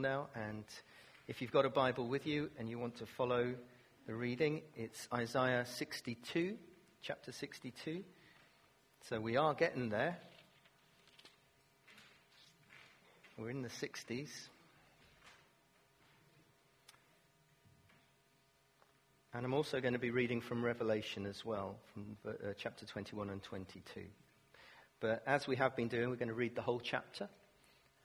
now, 0.00 0.28
and 0.34 0.64
if 1.28 1.42
you've 1.42 1.52
got 1.52 1.66
a 1.66 1.68
Bible 1.68 2.06
with 2.06 2.26
you 2.26 2.48
and 2.58 2.66
you 2.66 2.78
want 2.78 2.96
to 2.96 3.04
follow 3.04 3.54
the 4.06 4.14
reading, 4.14 4.62
it's 4.74 5.06
Isaiah 5.12 5.66
62, 5.66 6.56
chapter 7.02 7.30
62. 7.30 8.02
So 9.06 9.20
we 9.20 9.36
are 9.36 9.52
getting 9.52 9.90
there. 9.90 10.16
We're 13.36 13.50
in 13.50 13.60
the 13.60 13.68
60s. 13.68 14.30
And 19.34 19.44
I'm 19.44 19.52
also 19.52 19.78
going 19.78 19.92
to 19.92 19.98
be 19.98 20.10
reading 20.10 20.40
from 20.40 20.64
Revelation 20.64 21.26
as 21.26 21.44
well, 21.44 21.76
from 21.92 22.16
uh, 22.26 22.52
chapter 22.56 22.86
21 22.86 23.28
and 23.28 23.42
22. 23.42 24.04
But 25.00 25.22
as 25.26 25.46
we 25.46 25.56
have 25.56 25.76
been 25.76 25.88
doing, 25.88 26.08
we're 26.08 26.16
going 26.16 26.28
to 26.28 26.34
read 26.34 26.54
the 26.54 26.62
whole 26.62 26.80
chapter. 26.80 27.28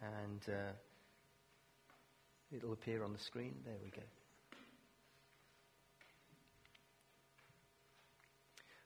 And. 0.02 0.42
Uh, 0.50 0.74
It'll 2.56 2.74
appear 2.74 3.04
on 3.04 3.12
the 3.12 3.20
screen. 3.20 3.56
There 3.66 3.76
we 3.84 3.90
go. 3.90 4.04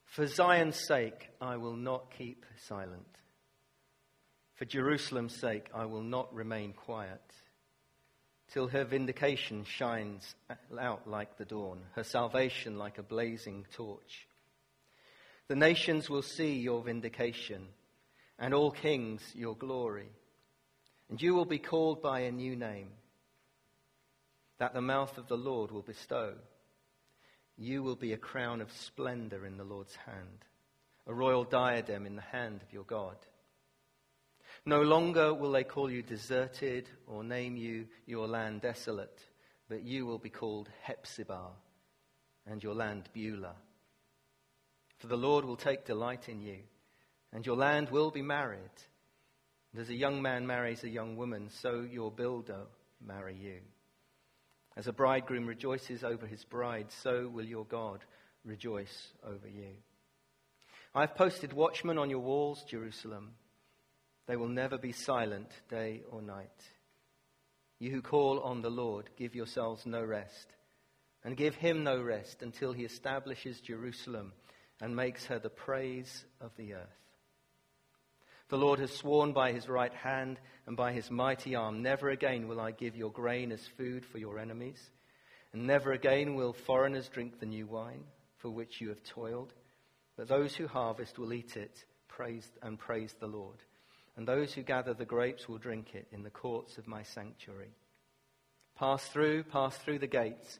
For 0.05 0.27
Zion's 0.27 0.79
sake, 0.87 1.29
I 1.39 1.57
will 1.57 1.75
not 1.75 2.11
keep 2.17 2.45
silent. 2.67 3.07
For 4.55 4.65
Jerusalem's 4.65 5.39
sake, 5.39 5.69
I 5.73 5.85
will 5.85 6.01
not 6.01 6.33
remain 6.33 6.73
quiet. 6.73 7.21
Till 8.51 8.67
her 8.67 8.83
vindication 8.83 9.63
shines 9.63 10.35
out 10.79 11.07
like 11.07 11.37
the 11.37 11.45
dawn, 11.45 11.83
her 11.95 12.03
salvation 12.03 12.77
like 12.77 12.97
a 12.97 13.03
blazing 13.03 13.65
torch. 13.73 14.27
The 15.47 15.55
nations 15.55 16.09
will 16.09 16.23
see 16.23 16.55
your 16.55 16.83
vindication, 16.83 17.67
and 18.37 18.53
all 18.53 18.71
kings 18.71 19.21
your 19.33 19.55
glory. 19.55 20.09
And 21.09 21.21
you 21.21 21.35
will 21.35 21.45
be 21.45 21.59
called 21.59 22.01
by 22.01 22.21
a 22.21 22.31
new 22.31 22.55
name 22.55 22.89
that 24.61 24.75
the 24.75 24.79
mouth 24.81 25.17
of 25.17 25.27
the 25.27 25.37
Lord 25.37 25.71
will 25.71 25.81
bestow. 25.81 26.35
You 27.57 27.81
will 27.81 27.95
be 27.95 28.13
a 28.13 28.17
crown 28.17 28.61
of 28.61 28.71
splendor 28.71 29.43
in 29.43 29.57
the 29.57 29.63
Lord's 29.63 29.95
hand, 29.95 30.45
a 31.07 31.13
royal 31.15 31.43
diadem 31.43 32.05
in 32.05 32.15
the 32.15 32.21
hand 32.21 32.61
of 32.61 32.71
your 32.71 32.83
God. 32.83 33.15
No 34.63 34.83
longer 34.83 35.33
will 35.33 35.51
they 35.51 35.63
call 35.63 35.89
you 35.89 36.03
deserted 36.03 36.87
or 37.07 37.23
name 37.23 37.57
you 37.57 37.87
your 38.05 38.27
land 38.27 38.61
desolate, 38.61 39.19
but 39.67 39.81
you 39.81 40.05
will 40.05 40.19
be 40.19 40.29
called 40.29 40.69
Hephzibah 40.83 41.53
and 42.45 42.61
your 42.61 42.75
land 42.75 43.09
Beulah. 43.13 43.55
For 44.99 45.07
the 45.07 45.17
Lord 45.17 45.43
will 45.43 45.57
take 45.57 45.85
delight 45.85 46.29
in 46.29 46.39
you, 46.39 46.59
and 47.33 47.43
your 47.47 47.55
land 47.55 47.89
will 47.89 48.11
be 48.11 48.21
married. 48.21 48.77
And 49.73 49.81
as 49.81 49.89
a 49.89 49.95
young 49.95 50.21
man 50.21 50.45
marries 50.45 50.83
a 50.83 50.87
young 50.89 51.17
woman, 51.17 51.49
so 51.49 51.81
your 51.81 52.11
builder 52.11 52.67
marry 53.03 53.35
you. 53.35 53.61
As 54.77 54.87
a 54.87 54.93
bridegroom 54.93 55.45
rejoices 55.45 56.03
over 56.03 56.25
his 56.25 56.45
bride, 56.45 56.87
so 57.03 57.27
will 57.27 57.45
your 57.45 57.65
God 57.65 58.03
rejoice 58.45 59.11
over 59.23 59.47
you. 59.47 59.75
I 60.95 61.01
have 61.01 61.15
posted 61.15 61.53
watchmen 61.53 61.97
on 61.97 62.09
your 62.09 62.19
walls, 62.19 62.63
Jerusalem. 62.63 63.31
They 64.27 64.35
will 64.35 64.47
never 64.47 64.77
be 64.77 64.91
silent 64.91 65.49
day 65.69 66.03
or 66.09 66.21
night. 66.21 66.49
You 67.79 67.91
who 67.91 68.01
call 68.01 68.39
on 68.41 68.61
the 68.61 68.69
Lord, 68.69 69.09
give 69.17 69.35
yourselves 69.35 69.85
no 69.85 70.03
rest, 70.03 70.47
and 71.23 71.35
give 71.35 71.55
him 71.55 71.83
no 71.83 72.01
rest 72.01 72.41
until 72.41 72.73
he 72.73 72.83
establishes 72.83 73.59
Jerusalem 73.59 74.33
and 74.79 74.95
makes 74.95 75.25
her 75.25 75.39
the 75.39 75.49
praise 75.49 76.25
of 76.39 76.51
the 76.57 76.73
earth. 76.73 77.00
The 78.51 78.57
Lord 78.57 78.79
has 78.79 78.91
sworn 78.91 79.31
by 79.31 79.53
his 79.53 79.69
right 79.69 79.93
hand 79.93 80.37
and 80.67 80.75
by 80.75 80.91
his 80.91 81.09
mighty 81.09 81.55
arm, 81.55 81.81
Never 81.81 82.09
again 82.09 82.49
will 82.49 82.59
I 82.59 82.71
give 82.71 82.97
your 82.97 83.09
grain 83.09 83.49
as 83.49 83.65
food 83.77 84.05
for 84.05 84.17
your 84.17 84.37
enemies, 84.37 84.91
and 85.53 85.65
never 85.65 85.93
again 85.93 86.35
will 86.35 86.51
foreigners 86.51 87.07
drink 87.07 87.39
the 87.39 87.45
new 87.45 87.65
wine 87.65 88.03
for 88.39 88.49
which 88.49 88.81
you 88.81 88.89
have 88.89 89.01
toiled. 89.03 89.53
But 90.17 90.27
those 90.27 90.53
who 90.53 90.67
harvest 90.67 91.17
will 91.17 91.31
eat 91.31 91.55
it 91.55 91.85
praise, 92.09 92.45
and 92.61 92.77
praise 92.77 93.15
the 93.21 93.27
Lord, 93.27 93.55
and 94.17 94.27
those 94.27 94.53
who 94.53 94.63
gather 94.63 94.93
the 94.93 95.05
grapes 95.05 95.47
will 95.47 95.57
drink 95.57 95.95
it 95.95 96.07
in 96.11 96.21
the 96.21 96.29
courts 96.29 96.77
of 96.77 96.89
my 96.89 97.03
sanctuary. 97.03 97.71
Pass 98.75 99.01
through, 99.07 99.43
pass 99.43 99.77
through 99.77 99.99
the 99.99 100.07
gates. 100.07 100.59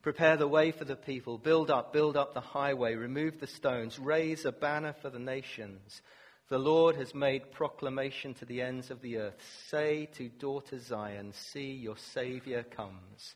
Prepare 0.00 0.36
the 0.36 0.46
way 0.46 0.70
for 0.70 0.84
the 0.84 0.94
people. 0.94 1.38
Build 1.38 1.72
up, 1.72 1.92
build 1.92 2.16
up 2.16 2.34
the 2.34 2.40
highway. 2.40 2.94
Remove 2.94 3.40
the 3.40 3.48
stones. 3.48 3.98
Raise 3.98 4.44
a 4.44 4.52
banner 4.52 4.94
for 5.02 5.10
the 5.10 5.18
nations. 5.18 6.02
The 6.48 6.58
Lord 6.58 6.96
has 6.96 7.14
made 7.14 7.52
proclamation 7.52 8.34
to 8.34 8.44
the 8.44 8.60
ends 8.60 8.90
of 8.90 9.00
the 9.00 9.18
earth. 9.18 9.40
Say 9.68 10.06
to 10.16 10.28
daughter 10.28 10.78
Zion, 10.78 11.32
See, 11.32 11.72
your 11.72 11.96
Savior 11.96 12.62
comes. 12.62 13.34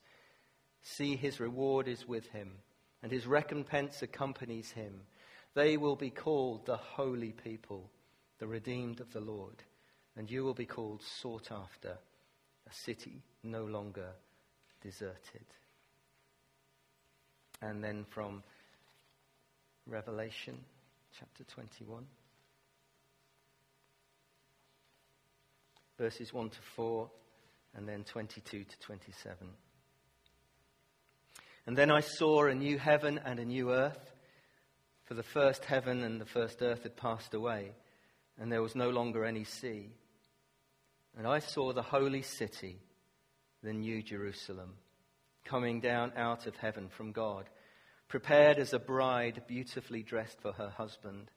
See, 0.82 1.16
his 1.16 1.40
reward 1.40 1.88
is 1.88 2.06
with 2.06 2.28
him, 2.28 2.52
and 3.02 3.10
his 3.10 3.26
recompense 3.26 4.02
accompanies 4.02 4.70
him. 4.72 5.00
They 5.54 5.76
will 5.76 5.96
be 5.96 6.10
called 6.10 6.66
the 6.66 6.76
holy 6.76 7.32
people, 7.32 7.90
the 8.38 8.46
redeemed 8.46 9.00
of 9.00 9.12
the 9.12 9.20
Lord, 9.20 9.62
and 10.16 10.30
you 10.30 10.44
will 10.44 10.54
be 10.54 10.66
called 10.66 11.02
sought 11.02 11.50
after, 11.50 11.96
a 12.68 12.74
city 12.74 13.22
no 13.42 13.64
longer 13.64 14.10
deserted. 14.82 15.46
And 17.62 17.82
then 17.82 18.04
from 18.10 18.42
Revelation 19.86 20.58
chapter 21.18 21.44
21. 21.44 22.04
Verses 25.98 26.32
1 26.32 26.50
to 26.50 26.62
4, 26.74 27.10
and 27.74 27.88
then 27.88 28.04
22 28.04 28.64
to 28.64 28.78
27. 28.80 29.48
And 31.66 31.76
then 31.76 31.90
I 31.90 32.00
saw 32.00 32.46
a 32.46 32.54
new 32.54 32.78
heaven 32.78 33.20
and 33.24 33.38
a 33.38 33.44
new 33.44 33.72
earth, 33.72 34.12
for 35.04 35.14
the 35.14 35.22
first 35.22 35.64
heaven 35.64 36.02
and 36.02 36.20
the 36.20 36.26
first 36.26 36.62
earth 36.62 36.82
had 36.82 36.96
passed 36.96 37.34
away, 37.34 37.72
and 38.38 38.50
there 38.50 38.62
was 38.62 38.74
no 38.74 38.90
longer 38.90 39.24
any 39.24 39.44
sea. 39.44 39.90
And 41.16 41.26
I 41.26 41.38
saw 41.38 41.72
the 41.72 41.82
holy 41.82 42.22
city, 42.22 42.78
the 43.62 43.72
new 43.72 44.02
Jerusalem, 44.02 44.74
coming 45.44 45.80
down 45.80 46.12
out 46.16 46.46
of 46.46 46.56
heaven 46.56 46.88
from 46.88 47.12
God, 47.12 47.48
prepared 48.08 48.58
as 48.58 48.72
a 48.72 48.78
bride 48.78 49.42
beautifully 49.48 50.02
dressed 50.02 50.40
for 50.40 50.52
her 50.52 50.70
husband. 50.70 51.30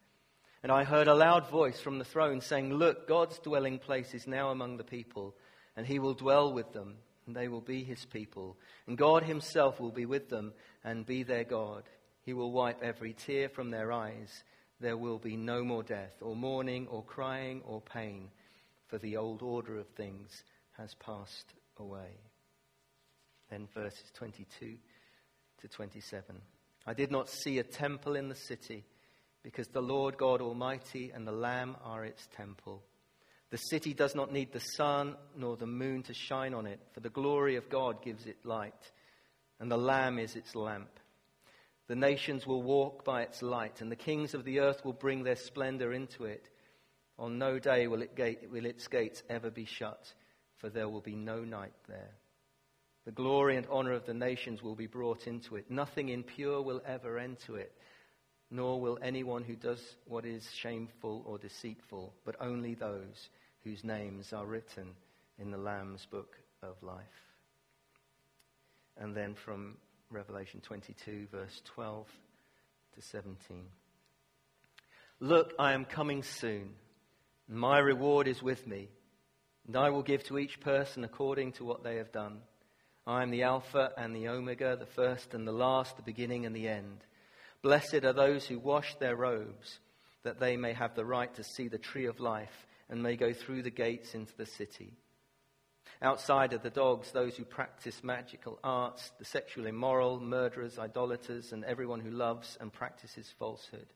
And 0.62 0.72
I 0.72 0.84
heard 0.84 1.08
a 1.08 1.16
loud 1.16 1.50
voice 1.50 1.80
from 1.80 2.00
the 2.00 2.06
throne 2.06 2.42
saying, 2.42 2.74
Look, 2.74 3.08
God's 3.08 3.40
dwelling 3.40 3.80
place 3.80 4.14
is 4.14 4.28
now 4.28 4.50
among 4.50 4.78
the 4.78 4.84
people, 4.84 5.36
and 5.78 5.88
he 5.88 6.00
will 6.00 6.14
dwell 6.14 6.52
with 6.52 6.74
them, 6.74 6.98
and 7.26 7.36
they 7.36 7.48
will 7.48 7.62
be 7.62 7.84
his 7.84 8.06
people. 8.06 8.58
And 8.86 8.98
God 8.98 9.24
himself 9.24 9.80
will 9.80 9.92
be 9.92 10.06
with 10.06 10.30
them 10.30 10.54
and 10.84 11.06
be 11.06 11.24
their 11.24 11.46
God. 11.46 11.84
He 12.24 12.34
will 12.34 12.52
wipe 12.52 12.84
every 12.84 13.14
tear 13.14 13.48
from 13.48 13.70
their 13.70 13.92
eyes. 13.94 14.44
There 14.82 14.98
will 14.98 15.18
be 15.18 15.38
no 15.38 15.64
more 15.64 15.84
death, 15.84 16.16
or 16.22 16.36
mourning, 16.36 16.88
or 16.88 17.04
crying, 17.04 17.62
or 17.66 17.82
pain, 17.82 18.30
for 18.88 18.98
the 18.98 19.16
old 19.16 19.42
order 19.42 19.78
of 19.78 19.88
things 19.90 20.44
has 20.78 20.94
passed 20.96 21.54
away. 21.78 22.18
Then 23.50 23.68
verses 23.74 24.12
22 24.14 24.76
to 25.62 25.68
27. 25.68 26.36
I 26.86 26.94
did 26.94 27.12
not 27.12 27.30
see 27.30 27.60
a 27.60 27.64
temple 27.64 28.16
in 28.16 28.30
the 28.30 28.36
city 28.36 28.84
because 29.44 29.68
the 29.68 29.82
Lord 29.82 30.18
God 30.18 30.42
Almighty 30.42 31.12
and 31.14 31.26
the 31.26 31.32
Lamb 31.32 31.78
are 31.84 32.04
its 32.04 32.28
temple. 32.36 32.84
The 33.52 33.58
city 33.58 33.94
does 33.94 34.14
not 34.14 34.32
need 34.32 34.52
the 34.52 34.60
sun 34.60 35.16
nor 35.36 35.58
the 35.58 35.66
moon 35.66 36.04
to 36.04 36.14
shine 36.14 36.54
on 36.54 36.68
it, 36.68 36.80
for 36.94 37.00
the 37.00 37.10
glory 37.10 37.56
of 37.56 37.70
God 37.70 38.04
gives 38.04 38.26
it 38.26 38.46
light, 38.46 38.92
and 39.60 39.72
the 39.72 39.78
Lamb 39.78 40.20
is 40.20 40.36
its 40.36 40.56
lamp. 40.56 41.00
The 41.88 41.96
nations 41.96 42.46
will 42.46 42.62
walk 42.62 43.04
by 43.04 43.24
its 43.24 43.42
light, 43.42 43.82
and 43.82 43.92
the 43.92 43.96
kings 43.96 44.36
of 44.36 44.44
the 44.44 44.60
earth 44.60 44.86
will 44.86 44.94
bring 44.94 45.24
their 45.24 45.36
splendor 45.36 45.92
into 45.92 46.26
it. 46.26 46.48
On 47.18 47.40
no 47.40 47.58
day 47.58 47.88
will, 47.88 48.04
it 48.04 48.16
gate, 48.16 48.50
will 48.52 48.66
its 48.66 48.88
gates 48.88 49.24
ever 49.30 49.50
be 49.50 49.66
shut, 49.66 50.14
for 50.58 50.70
there 50.70 50.88
will 50.88 51.02
be 51.02 51.16
no 51.16 51.44
night 51.44 51.74
there. 51.88 52.12
The 53.06 53.12
glory 53.12 53.58
and 53.58 53.66
honor 53.72 53.94
of 53.94 54.06
the 54.06 54.14
nations 54.14 54.62
will 54.62 54.76
be 54.76 54.86
brought 54.86 55.26
into 55.26 55.56
it. 55.56 55.72
Nothing 55.72 56.10
impure 56.10 56.62
will 56.62 56.82
ever 56.86 57.18
enter 57.18 57.58
it 57.58 57.74
nor 58.52 58.80
will 58.80 58.98
anyone 59.02 59.44
who 59.44 59.56
does 59.56 59.82
what 60.06 60.26
is 60.26 60.50
shameful 60.54 61.24
or 61.26 61.38
deceitful, 61.38 62.14
but 62.26 62.36
only 62.40 62.74
those 62.74 63.30
whose 63.64 63.84
names 63.84 64.34
are 64.34 64.46
written 64.46 64.90
in 65.38 65.52
the 65.52 65.58
Lamb's 65.58 66.06
book 66.06 66.38
of 66.64 66.82
life. 66.82 67.04
And 68.98 69.16
then 69.16 69.36
from 69.36 69.78
Revelation 70.10 70.62
22, 70.62 71.28
verse 71.32 71.62
12 71.66 72.08
to 72.96 73.02
17. 73.02 73.64
Look, 75.20 75.54
I 75.60 75.74
am 75.74 75.86
coming 75.86 76.24
soon. 76.24 76.72
My 77.48 77.78
reward 77.78 78.28
is 78.28 78.42
with 78.42 78.66
me, 78.66 78.90
and 79.68 79.76
I 79.76 79.90
will 79.90 80.02
give 80.02 80.24
to 80.26 80.40
each 80.40 80.60
person 80.60 81.04
according 81.04 81.54
to 81.54 81.66
what 81.66 81.84
they 81.84 81.98
have 81.98 82.12
done. 82.12 82.40
I 83.06 83.22
am 83.24 83.32
the 83.32 83.44
Alpha 83.44 83.92
and 83.98 84.16
the 84.16 84.28
Omega, 84.28 84.76
the 84.76 84.86
first 84.86 85.34
and 85.34 85.48
the 85.48 85.52
last, 85.52 85.96
the 85.96 86.04
beginning 86.04 86.46
and 86.46 86.56
the 86.56 86.68
end. 86.68 87.04
Blessed 87.62 88.06
are 88.06 88.14
those 88.14 88.46
who 88.46 88.60
wash 88.60 88.96
their 88.96 89.16
robes, 89.16 89.80
that 90.24 90.40
they 90.40 90.58
may 90.58 90.74
have 90.74 90.96
the 90.96 91.06
right 91.06 91.34
to 91.36 91.44
see 91.44 91.68
the 91.68 91.78
tree 91.78 92.06
of 92.06 92.20
life 92.20 92.66
and 92.90 93.04
may 93.04 93.16
go 93.16 93.34
through 93.34 93.64
the 93.64 93.70
gates 93.70 94.16
into 94.16 94.36
the 94.38 94.46
city. 94.46 94.94
Outside 96.02 96.54
are 96.54 96.60
the 96.60 96.70
dogs, 96.70 97.12
those 97.12 97.36
who 97.36 97.44
practice 97.44 98.04
magical 98.04 98.58
arts, 98.64 99.12
the 99.20 99.26
sexually 99.26 99.70
immoral, 99.70 100.20
murderers, 100.20 100.80
idolaters, 100.80 101.52
and 101.52 101.66
everyone 101.66 102.00
who 102.00 102.12
loves 102.12 102.58
and 102.62 102.72
practices 102.72 103.34
falsehood. 103.38 103.88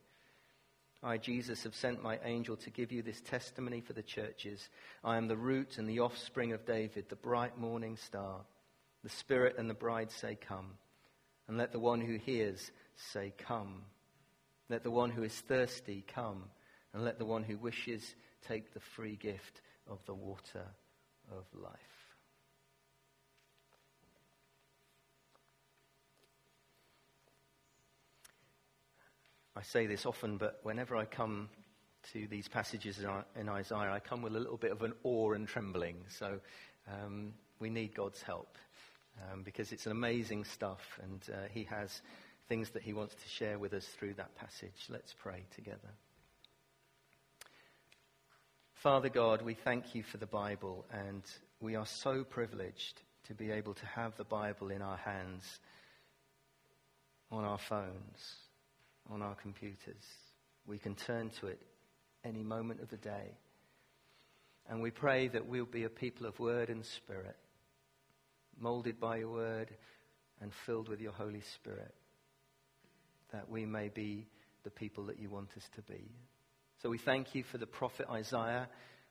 I, 1.01 1.17
Jesus, 1.17 1.63
have 1.63 1.75
sent 1.75 2.03
my 2.03 2.19
angel 2.23 2.57
to 2.57 2.69
give 2.69 2.91
you 2.91 3.01
this 3.01 3.21
testimony 3.21 3.81
for 3.81 3.93
the 3.93 4.03
churches. 4.03 4.69
I 5.03 5.17
am 5.17 5.27
the 5.27 5.37
root 5.37 5.77
and 5.77 5.87
the 5.87 5.99
offspring 5.99 6.53
of 6.53 6.65
David, 6.65 7.09
the 7.09 7.15
bright 7.15 7.57
morning 7.57 7.97
star. 7.97 8.41
The 9.03 9.09
Spirit 9.09 9.55
and 9.57 9.69
the 9.69 9.73
bride 9.73 10.11
say, 10.11 10.35
Come. 10.35 10.71
And 11.47 11.57
let 11.57 11.73
the 11.73 11.79
one 11.79 11.99
who 11.99 12.15
hears 12.15 12.71
say, 12.95 13.33
Come. 13.37 13.83
Let 14.69 14.83
the 14.83 14.91
one 14.91 15.09
who 15.09 15.23
is 15.23 15.33
thirsty 15.33 16.03
come. 16.07 16.45
And 16.93 17.03
let 17.03 17.19
the 17.19 17.25
one 17.25 17.43
who 17.43 17.57
wishes 17.57 18.15
take 18.47 18.73
the 18.73 18.79
free 18.79 19.15
gift 19.15 19.61
of 19.89 19.99
the 20.05 20.13
water 20.13 20.65
of 21.31 21.45
life. 21.53 22.03
I 29.55 29.61
say 29.61 29.85
this 29.85 30.05
often, 30.05 30.37
but 30.37 30.59
whenever 30.63 30.95
I 30.95 31.05
come 31.05 31.49
to 32.11 32.27
these 32.27 32.47
passages 32.47 32.99
in 33.39 33.49
Isaiah, 33.49 33.91
I 33.91 33.99
come 33.99 34.23
with 34.23 34.35
a 34.35 34.39
little 34.39 34.57
bit 34.57 34.71
of 34.71 34.81
an 34.81 34.93
awe 35.03 35.33
and 35.33 35.47
trembling. 35.47 35.97
So 36.09 36.39
um, 36.87 37.33
we 37.59 37.69
need 37.69 37.93
God's 37.93 38.21
help 38.21 38.57
um, 39.31 39.43
because 39.43 39.71
it's 39.71 39.85
an 39.85 39.91
amazing 39.91 40.43
stuff, 40.43 40.99
and 41.03 41.21
uh, 41.31 41.47
He 41.51 41.65
has 41.65 42.01
things 42.47 42.69
that 42.71 42.83
He 42.83 42.93
wants 42.93 43.15
to 43.15 43.29
share 43.29 43.57
with 43.57 43.73
us 43.73 43.85
through 43.85 44.15
that 44.15 44.35
passage. 44.35 44.87
Let's 44.89 45.13
pray 45.13 45.43
together. 45.55 45.79
Father 48.75 49.09
God, 49.09 49.41
we 49.41 49.53
thank 49.53 49.95
you 49.95 50.03
for 50.03 50.17
the 50.17 50.25
Bible, 50.25 50.85
and 50.91 51.23
we 51.61 51.75
are 51.75 51.85
so 51.85 52.23
privileged 52.23 53.01
to 53.27 53.33
be 53.33 53.51
able 53.51 53.73
to 53.75 53.85
have 53.85 54.15
the 54.17 54.25
Bible 54.25 54.69
in 54.69 54.81
our 54.81 54.97
hands, 54.97 55.59
on 57.31 57.45
our 57.45 57.57
phones 57.57 58.43
on 59.11 59.21
our 59.21 59.35
computers. 59.35 60.03
We 60.65 60.77
can 60.77 60.95
turn 60.95 61.29
to 61.41 61.47
it 61.47 61.59
any 62.23 62.43
moment 62.43 62.81
of 62.81 62.89
the 62.89 62.97
day. 62.97 63.37
And 64.69 64.81
we 64.81 64.91
pray 64.91 65.27
that 65.29 65.47
we'll 65.47 65.65
be 65.65 65.83
a 65.83 65.89
people 65.89 66.25
of 66.25 66.39
word 66.39 66.69
and 66.69 66.85
spirit, 66.85 67.35
molded 68.59 68.99
by 68.99 69.17
your 69.17 69.31
word 69.31 69.69
and 70.41 70.53
filled 70.65 70.87
with 70.87 71.01
your 71.01 71.11
Holy 71.11 71.41
Spirit, 71.41 71.93
that 73.33 73.49
we 73.49 73.65
may 73.65 73.89
be 73.89 74.25
the 74.63 74.69
people 74.69 75.05
that 75.07 75.19
you 75.19 75.29
want 75.29 75.49
us 75.57 75.69
to 75.75 75.81
be. 75.81 76.09
So 76.81 76.89
we 76.89 76.97
thank 76.97 77.35
you 77.35 77.43
for 77.43 77.57
the 77.57 77.67
prophet 77.67 78.07
Isaiah. 78.09 78.69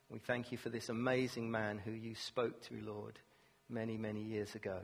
We 0.09 0.19
thank 0.19 0.51
you 0.51 0.57
for 0.57 0.69
this 0.69 0.89
amazing 0.89 1.51
man 1.51 1.77
who 1.77 1.91
you 1.91 2.15
spoke 2.15 2.61
to, 2.63 2.75
Lord, 2.83 3.19
many, 3.69 3.97
many 3.97 4.21
years 4.21 4.55
ago, 4.55 4.79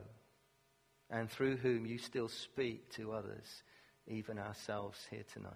and 1.10 1.28
through 1.28 1.56
whom 1.56 1.86
you 1.86 1.98
still 1.98 2.28
speak 2.28 2.90
to 2.94 3.12
others 3.12 3.62
even 4.06 4.38
ourselves 4.38 4.98
here 5.10 5.24
tonight. 5.32 5.52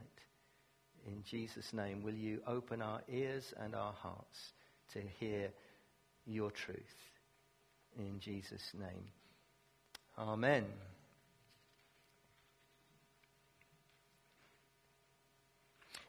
In 1.07 1.23
Jesus' 1.29 1.73
name, 1.73 2.03
will 2.03 2.15
you 2.15 2.41
open 2.47 2.81
our 2.81 3.03
ears 3.09 3.53
and 3.59 3.75
our 3.75 3.93
hearts 3.93 4.53
to 4.93 5.01
hear 5.21 5.51
your 6.25 6.51
truth? 6.51 6.79
In 7.99 8.21
Jesus' 8.21 8.73
name. 8.75 9.05
Amen. 10.17 10.65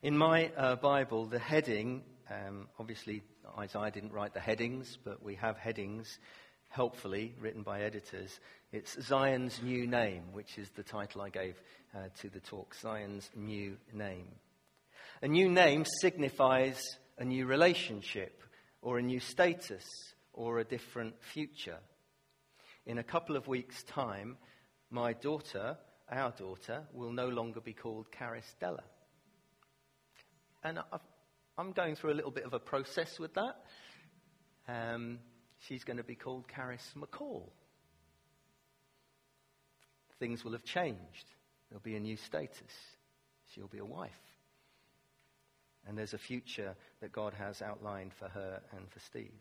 In 0.06 0.16
my 0.16 0.52
uh, 0.56 0.76
Bible, 0.76 1.26
the 1.26 1.40
heading, 1.40 2.04
um, 2.30 2.68
obviously 2.78 3.24
Isaiah 3.58 3.90
didn't 3.90 4.14
write 4.14 4.36
the 4.36 4.40
headings, 4.40 5.00
but 5.04 5.24
we 5.24 5.34
have 5.34 5.58
headings 5.58 6.20
helpfully 6.70 7.34
written 7.40 7.64
by 7.64 7.82
editors. 7.82 8.40
It's 8.72 9.02
Zion's 9.02 9.64
New 9.64 9.88
Name, 9.88 10.26
which 10.32 10.60
is 10.60 10.70
the 10.76 10.84
title 10.84 11.24
I 11.24 11.30
gave 11.30 11.60
uh, 11.96 12.10
to 12.22 12.30
the 12.30 12.40
talk 12.40 12.76
Zion's 12.80 13.32
New 13.36 13.78
Name. 13.94 14.28
A 15.24 15.28
new 15.28 15.50
name 15.50 15.86
signifies 16.02 16.80
a 17.18 17.26
new 17.26 17.48
relationship, 17.48 18.44
or 18.84 19.00
a 19.00 19.02
new 19.02 19.20
status, 19.20 19.86
or 20.34 20.60
a 20.60 20.64
different 20.64 21.16
future. 21.34 21.80
In 22.86 23.00
a 23.00 23.04
couple 23.04 23.36
of 23.36 23.48
weeks' 23.48 23.82
time, 23.86 24.38
my 24.92 25.14
daughter, 25.14 25.78
our 26.12 26.30
daughter, 26.30 26.84
will 26.94 27.12
no 27.12 27.28
longer 27.28 27.60
be 27.60 27.74
called 27.74 28.12
Caris 28.12 28.54
Della. 28.60 28.84
And 30.66 30.80
i 30.80 31.00
am 31.60 31.74
going 31.74 31.96
through 31.96 32.12
a 32.12 32.16
little 32.16 32.32
bit 32.32 32.44
of 32.44 32.56
a 32.56 32.60
process 32.60 33.20
with 33.20 33.36
that. 33.36 33.56
Um, 34.68 35.20
she's 35.60 35.84
going 35.84 35.98
to 35.98 36.04
be 36.04 36.16
called 36.16 36.48
Caris 36.48 36.92
McCall. 36.98 37.44
Things 40.18 40.44
will 40.44 40.54
have 40.54 40.64
changed. 40.64 41.26
There'll 41.70 41.84
be 41.84 41.96
a 41.96 42.00
new 42.00 42.18
status. 42.18 42.72
She'll 43.54 43.68
be 43.68 43.78
a 43.78 43.86
wife. 43.86 44.10
And 45.88 45.96
there's 45.96 46.16
a 46.16 46.18
future 46.18 46.76
that 47.00 47.12
God 47.12 47.36
has 47.36 47.62
outlined 47.62 48.14
for 48.18 48.28
her 48.28 48.60
and 48.76 48.90
for 48.90 49.00
Steve. 49.02 49.40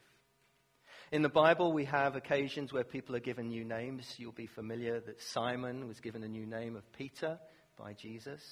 In 1.11 1.23
the 1.23 1.31
Bible, 1.31 1.73
we 1.73 1.87
have 1.87 2.17
occasions 2.17 2.71
where 2.71 2.85
people 2.85 3.17
are 3.17 3.21
given 3.21 3.49
new 3.49 3.65
names. 3.65 4.15
You'll 4.19 4.33
be 4.33 4.47
familiar 4.47 5.01
that 5.01 5.23
Simon 5.23 5.89
was 5.89 6.01
given 6.01 6.23
a 6.23 6.29
new 6.29 6.45
name 6.45 6.77
of 6.77 6.93
Peter 6.93 7.39
by 7.79 7.95
Jesus, 7.95 8.43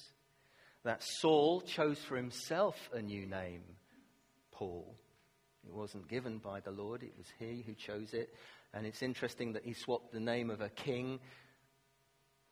that 0.83 1.01
Saul 1.03 1.61
chose 1.61 1.99
for 1.99 2.15
himself 2.17 2.75
a 2.93 3.01
new 3.01 3.25
name, 3.25 3.63
Paul. 4.51 4.95
It 5.65 5.73
wasn't 5.73 6.09
given 6.09 6.39
by 6.39 6.59
the 6.59 6.71
Lord, 6.71 7.03
it 7.03 7.13
was 7.17 7.27
he 7.39 7.63
who 7.65 7.73
chose 7.73 8.13
it. 8.13 8.33
And 8.73 8.85
it's 8.85 9.01
interesting 9.01 9.53
that 9.53 9.63
he 9.63 9.73
swapped 9.73 10.11
the 10.11 10.19
name 10.19 10.49
of 10.49 10.61
a 10.61 10.69
king 10.69 11.19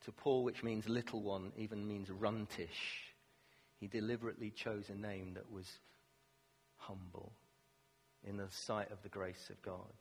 to 0.05 0.11
Paul, 0.11 0.43
which 0.43 0.63
means 0.63 0.87
little 0.87 1.21
one, 1.21 1.51
even 1.57 1.87
means 1.87 2.09
runtish. 2.09 3.09
He 3.79 3.87
deliberately 3.87 4.51
chose 4.51 4.89
a 4.89 4.95
name 4.95 5.33
that 5.33 5.51
was 5.51 5.67
humble 6.77 7.33
in 8.23 8.37
the 8.37 8.47
sight 8.49 8.91
of 8.91 9.01
the 9.03 9.09
grace 9.09 9.49
of 9.49 9.61
God. 9.61 9.93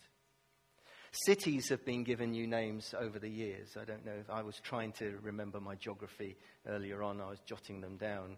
Cities 1.13 1.69
have 1.71 1.85
been 1.85 2.05
given 2.05 2.31
new 2.31 2.47
names 2.47 2.95
over 2.97 3.19
the 3.19 3.29
years. 3.29 3.77
I 3.81 3.85
don't 3.85 4.07
know 4.07 4.15
if 4.21 4.31
I 4.31 4.43
was 4.43 4.61
trying 4.61 4.93
to 4.93 5.19
remember 5.23 5.61
my 5.61 5.75
geography 5.75 6.37
earlier 6.69 7.03
on, 7.03 7.21
I 7.21 7.29
was 7.31 7.41
jotting 7.41 7.81
them 7.81 7.97
down. 7.97 8.37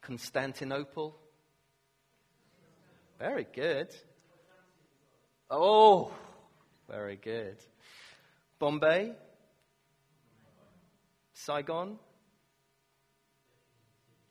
Constantinople, 0.00 1.14
very 3.18 3.46
good. 3.52 3.94
Oh, 5.50 6.10
very 6.88 7.16
good. 7.16 7.58
Bombay? 8.58 9.12
Saigon? 11.34 11.98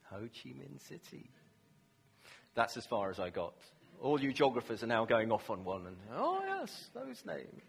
Ho 0.09 0.21
Chi 0.21 0.49
Minh 0.49 0.79
City. 0.79 1.29
That's 2.55 2.77
as 2.77 2.85
far 2.87 3.11
as 3.11 3.19
I 3.19 3.29
got. 3.29 3.53
All 4.01 4.21
you 4.21 4.33
geographers 4.33 4.83
are 4.83 4.87
now 4.87 5.05
going 5.05 5.31
off 5.31 5.49
on 5.49 5.63
one 5.63 5.85
and, 5.87 5.97
oh, 6.15 6.41
yes, 6.45 6.89
those 6.93 7.23
names. 7.25 7.61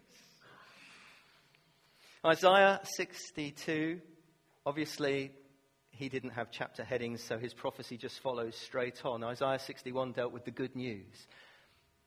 Isaiah 2.25 2.81
62, 2.85 4.01
obviously, 4.65 5.33
he 5.91 6.09
didn't 6.09 6.31
have 6.31 6.51
chapter 6.51 6.85
headings, 6.85 7.23
so 7.25 7.39
his 7.39 7.55
prophecy 7.55 7.97
just 7.97 8.21
follows 8.21 8.55
straight 8.57 9.05
on. 9.05 9.25
Isaiah 9.25 9.59
61 9.59 10.13
dealt 10.13 10.33
with 10.33 10.45
the 10.45 10.51
good 10.51 10.77
news. 10.77 11.27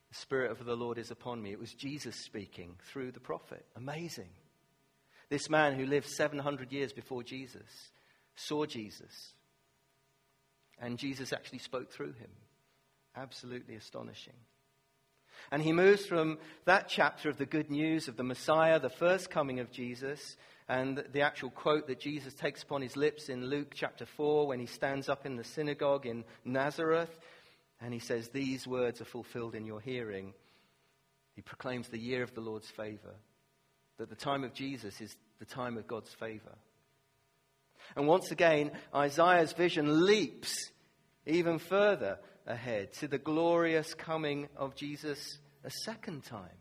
The 0.09 0.15
Spirit 0.15 0.51
of 0.51 0.63
the 0.63 0.75
Lord 0.75 0.97
is 0.97 1.11
upon 1.11 1.41
me. 1.41 1.51
It 1.51 1.59
was 1.59 1.73
Jesus 1.73 2.15
speaking 2.23 2.75
through 2.91 3.11
the 3.11 3.19
prophet. 3.19 3.65
Amazing. 3.75 4.29
This 5.29 5.49
man 5.49 5.73
who 5.73 5.85
lived 5.85 6.07
700 6.07 6.71
years 6.71 6.93
before 6.93 7.23
Jesus 7.23 7.91
saw 8.35 8.65
Jesus. 8.65 9.33
And 10.79 10.99
Jesus 10.99 11.33
actually 11.33 11.59
spoke 11.59 11.91
through 11.91 12.13
him. 12.13 12.29
Absolutely 13.15 13.75
astonishing. 13.75 14.33
And 15.51 15.61
he 15.61 15.71
moves 15.71 16.05
from 16.05 16.39
that 16.65 16.87
chapter 16.87 17.29
of 17.29 17.37
the 17.37 17.45
good 17.45 17.69
news 17.69 18.07
of 18.07 18.17
the 18.17 18.23
Messiah, 18.23 18.79
the 18.79 18.89
first 18.89 19.29
coming 19.29 19.59
of 19.59 19.71
Jesus, 19.71 20.37
and 20.67 21.03
the 21.11 21.21
actual 21.21 21.49
quote 21.49 21.87
that 21.87 21.99
Jesus 21.99 22.33
takes 22.33 22.63
upon 22.63 22.81
his 22.81 22.95
lips 22.95 23.29
in 23.29 23.45
Luke 23.45 23.73
chapter 23.75 24.05
4 24.05 24.47
when 24.47 24.59
he 24.59 24.65
stands 24.65 25.09
up 25.09 25.25
in 25.25 25.35
the 25.35 25.43
synagogue 25.43 26.05
in 26.05 26.23
Nazareth 26.45 27.15
and 27.81 27.93
he 27.93 27.99
says, 27.99 28.29
These 28.29 28.65
words 28.65 29.01
are 29.01 29.05
fulfilled 29.05 29.55
in 29.55 29.65
your 29.65 29.81
hearing. 29.81 30.33
He 31.35 31.41
proclaims 31.41 31.89
the 31.89 31.99
year 31.99 32.23
of 32.23 32.33
the 32.33 32.41
Lord's 32.41 32.69
favor, 32.69 33.15
that 33.97 34.09
the 34.09 34.15
time 34.15 34.43
of 34.43 34.53
Jesus 34.53 35.01
is 35.01 35.15
the 35.39 35.45
time 35.45 35.77
of 35.77 35.87
God's 35.87 36.13
favor. 36.13 36.55
And 37.95 38.07
once 38.07 38.31
again, 38.31 38.71
Isaiah's 38.95 39.51
vision 39.51 40.05
leaps 40.05 40.71
even 41.25 41.59
further 41.59 42.19
ahead 42.45 42.93
to 42.93 43.07
the 43.07 43.17
glorious 43.17 43.93
coming 43.93 44.47
of 44.55 44.75
Jesus 44.75 45.39
a 45.63 45.69
second 45.69 46.23
time. 46.23 46.57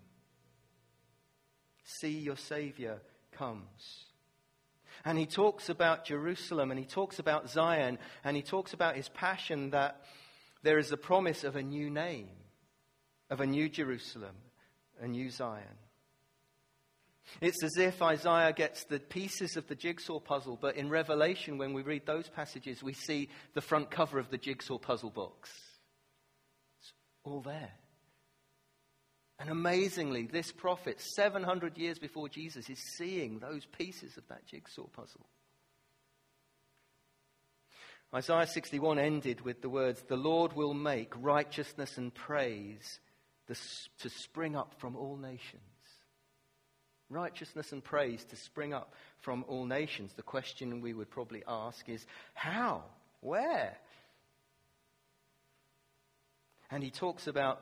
See 1.85 2.19
your 2.19 2.37
Savior 2.37 3.01
comes. 3.33 4.07
And 5.05 5.19
he 5.19 5.27
talks 5.27 5.69
about 5.69 6.05
Jerusalem 6.05 6.71
and 6.71 6.79
he 6.79 6.87
talks 6.87 7.19
about 7.19 7.51
Zion 7.51 7.99
and 8.25 8.37
he 8.37 8.43
talks 8.43 8.73
about 8.73 8.97
his 8.97 9.09
passion 9.09 9.71
that 9.71 10.01
there 10.63 10.79
is 10.79 10.93
a 10.93 10.97
promise 10.97 11.43
of 11.45 11.57
a 11.57 11.63
new 11.63 11.91
name, 11.91 12.29
of 13.31 13.41
a 13.41 13.47
new 13.47 13.69
Jerusalem, 13.69 14.37
a 15.01 15.09
new 15.09 15.29
Zion. 15.31 15.79
It's 17.41 17.63
as 17.65 17.77
if 17.79 18.03
Isaiah 18.03 18.53
gets 18.53 18.85
the 18.85 19.01
pieces 19.01 19.57
of 19.57 19.67
the 19.67 19.75
jigsaw 19.75 20.21
puzzle, 20.21 20.59
but 20.61 20.77
in 20.77 20.91
Revelation, 20.91 21.57
when 21.57 21.73
we 21.73 21.83
read 21.83 22.05
those 22.05 22.29
passages, 22.29 22.83
we 22.83 22.93
see 22.93 23.29
the 23.55 23.61
front 23.61 23.91
cover 23.91 24.19
of 24.19 24.31
the 24.31 24.39
jigsaw 24.39 24.79
puzzle 24.79 25.11
box. 25.11 25.51
All 27.25 27.41
there. 27.41 27.73
And 29.39 29.51
amazingly, 29.51 30.27
this 30.27 30.53
prophet, 30.53 31.01
700 31.01 31.77
years 31.77 31.99
before 31.99 32.29
Jesus, 32.29 32.71
is 32.71 32.79
seeing 32.97 33.39
those 33.39 33.67
pieces 33.67 34.17
of 34.17 34.27
that 34.29 34.47
jigsaw 34.47 34.87
puzzle. 34.87 35.27
Isaiah 38.15 38.47
61 38.47 38.99
ended 38.99 39.41
with 39.41 39.63
the 39.63 39.69
words, 39.69 40.03
The 40.03 40.17
Lord 40.17 40.53
will 40.53 40.75
make 40.75 41.13
righteousness 41.17 41.97
and 41.97 42.15
praise 42.15 43.01
to 43.49 44.09
spring 44.09 44.55
up 44.55 44.75
from 44.79 44.97
all 44.97 45.17
nations 45.17 45.63
righteousness 47.13 47.73
and 47.73 47.85
praise 47.85 48.25
to 48.25 48.37
spring 48.37 48.73
up 48.73 48.95
from 49.21 49.45
all 49.47 49.67
nations. 49.67 50.13
The 50.15 50.23
question 50.23 50.81
we 50.81 50.95
would 50.95 51.11
probably 51.11 51.43
ask 51.47 51.89
is 51.89 52.05
how? 52.35 52.85
Where? 53.21 53.77
And 56.73 56.83
he 56.83 56.91
talks 56.91 57.27
about 57.27 57.61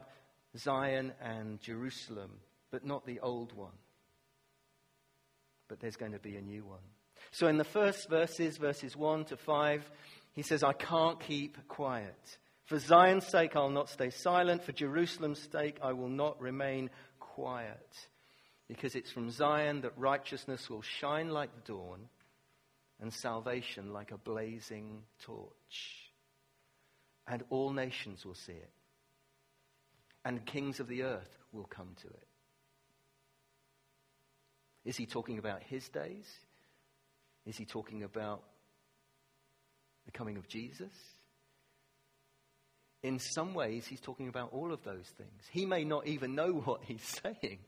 Zion 0.56 1.12
and 1.20 1.60
Jerusalem, 1.60 2.30
but 2.70 2.86
not 2.86 3.04
the 3.04 3.20
old 3.20 3.52
one. 3.52 3.76
But 5.68 5.80
there's 5.80 5.96
going 5.96 6.12
to 6.12 6.18
be 6.18 6.36
a 6.36 6.40
new 6.40 6.64
one. 6.64 6.78
So 7.32 7.48
in 7.48 7.58
the 7.58 7.64
first 7.64 8.08
verses, 8.08 8.56
verses 8.56 8.96
1 8.96 9.26
to 9.26 9.36
5, 9.36 9.90
he 10.32 10.42
says, 10.42 10.62
I 10.62 10.72
can't 10.72 11.20
keep 11.20 11.58
quiet. 11.68 12.38
For 12.66 12.78
Zion's 12.78 13.26
sake, 13.26 13.56
I'll 13.56 13.68
not 13.68 13.90
stay 13.90 14.10
silent. 14.10 14.62
For 14.64 14.72
Jerusalem's 14.72 15.46
sake, 15.50 15.78
I 15.82 15.92
will 15.92 16.08
not 16.08 16.40
remain 16.40 16.88
quiet 17.18 17.86
because 18.68 18.94
it's 18.94 19.10
from 19.10 19.30
Zion 19.30 19.80
that 19.80 19.98
righteousness 19.98 20.70
will 20.70 20.82
shine 20.82 21.30
like 21.30 21.50
the 21.52 21.72
dawn 21.72 22.08
and 23.00 23.12
salvation 23.12 23.92
like 23.92 24.12
a 24.12 24.18
blazing 24.18 25.02
torch. 25.22 26.12
And 27.26 27.42
all 27.50 27.72
nations 27.72 28.24
will 28.24 28.34
see 28.34 28.52
it, 28.52 28.70
and 30.24 30.44
kings 30.44 30.80
of 30.80 30.88
the 30.88 31.02
earth 31.02 31.38
will 31.52 31.64
come 31.64 31.94
to 32.02 32.08
it. 32.08 32.26
Is 34.84 34.96
he 34.96 35.06
talking 35.06 35.38
about 35.38 35.62
his 35.62 35.88
days? 35.88 36.26
Is 37.46 37.56
he 37.56 37.64
talking 37.64 38.02
about 38.02 38.42
the 40.06 40.12
coming 40.12 40.36
of 40.36 40.48
Jesus? 40.48 40.92
In 43.02 43.18
some 43.18 43.54
ways, 43.54 43.86
he's 43.86 44.00
talking 44.00 44.28
about 44.28 44.52
all 44.52 44.72
of 44.72 44.82
those 44.84 45.06
things. 45.16 45.42
He 45.50 45.64
may 45.64 45.84
not 45.84 46.06
even 46.06 46.34
know 46.34 46.52
what 46.52 46.82
he's 46.84 47.02
saying. 47.22 47.58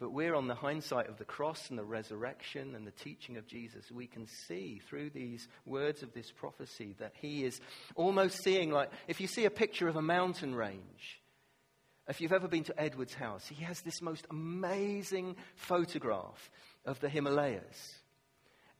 But 0.00 0.12
we're 0.12 0.34
on 0.34 0.48
the 0.48 0.54
hindsight 0.54 1.10
of 1.10 1.18
the 1.18 1.26
cross 1.26 1.68
and 1.68 1.78
the 1.78 1.84
resurrection 1.84 2.74
and 2.74 2.86
the 2.86 2.90
teaching 2.90 3.36
of 3.36 3.46
Jesus. 3.46 3.90
We 3.90 4.06
can 4.06 4.26
see 4.26 4.80
through 4.88 5.10
these 5.10 5.46
words 5.66 6.02
of 6.02 6.14
this 6.14 6.32
prophecy 6.32 6.96
that 6.98 7.12
he 7.20 7.44
is 7.44 7.60
almost 7.94 8.42
seeing, 8.42 8.70
like, 8.70 8.90
if 9.08 9.20
you 9.20 9.26
see 9.26 9.44
a 9.44 9.50
picture 9.50 9.88
of 9.88 9.96
a 9.96 10.02
mountain 10.02 10.54
range, 10.54 11.20
if 12.08 12.22
you've 12.22 12.32
ever 12.32 12.48
been 12.48 12.64
to 12.64 12.80
Edward's 12.80 13.12
house, 13.12 13.46
he 13.46 13.62
has 13.62 13.82
this 13.82 14.00
most 14.00 14.26
amazing 14.30 15.36
photograph 15.54 16.50
of 16.86 16.98
the 17.00 17.10
Himalayas. 17.10 18.00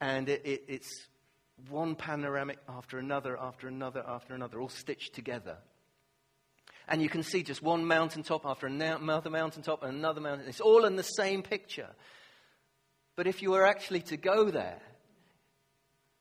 And 0.00 0.26
it, 0.30 0.40
it, 0.46 0.64
it's 0.68 1.06
one 1.68 1.96
panoramic 1.96 2.58
after 2.66 2.98
another, 2.98 3.38
after 3.38 3.68
another, 3.68 4.02
after 4.08 4.34
another, 4.34 4.58
all 4.58 4.70
stitched 4.70 5.14
together 5.14 5.58
and 6.90 7.00
you 7.00 7.08
can 7.08 7.22
see 7.22 7.42
just 7.42 7.62
one 7.62 7.84
mountaintop 7.86 8.44
after 8.44 8.66
another 8.66 9.30
mountaintop 9.30 9.84
and 9.84 9.96
another 9.96 10.20
mountain. 10.20 10.48
It's 10.48 10.60
all 10.60 10.84
in 10.84 10.96
the 10.96 11.04
same 11.04 11.42
picture. 11.42 11.88
But 13.16 13.28
if 13.28 13.42
you 13.42 13.52
were 13.52 13.64
actually 13.64 14.00
to 14.02 14.16
go 14.16 14.50
there, 14.50 14.80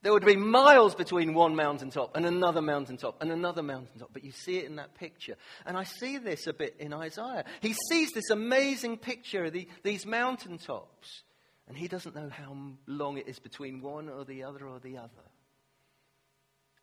there 0.02 0.14
would 0.14 0.26
be 0.26 0.38
miles 0.38 0.96
between 0.96 1.34
one 1.34 1.56
mountaintop 1.56 2.16
and 2.16 2.26
another 2.26 2.62
mountaintop 2.62 3.22
and 3.22 3.32
another 3.32 3.64
mountaintop, 3.64 4.12
but 4.14 4.24
you 4.24 4.32
see 4.32 4.58
it 4.58 4.66
in 4.66 4.78
that 4.78 4.96
picture. 4.96 5.36
And 5.66 5.76
I 5.76 5.84
see 5.84 6.18
this 6.18 6.48
a 6.48 6.54
bit 6.54 6.76
in 6.80 6.94
Isaiah. 6.94 7.44
He 7.62 7.76
sees 7.90 8.12
this 8.12 8.30
amazing 8.30 8.98
picture 8.98 9.46
of 9.46 9.54
the, 9.54 9.68
these 9.84 10.06
mountaintops, 10.06 11.24
and 11.68 11.76
he 11.76 11.88
doesn't 11.88 12.16
know 12.16 12.30
how 12.30 12.56
long 12.88 13.18
it 13.18 13.28
is 13.28 13.40
between 13.40 13.82
one 13.82 14.08
or 14.08 14.24
the 14.24 14.44
other 14.44 14.68
or 14.68 14.80
the 14.80 14.98
other. 14.98 15.10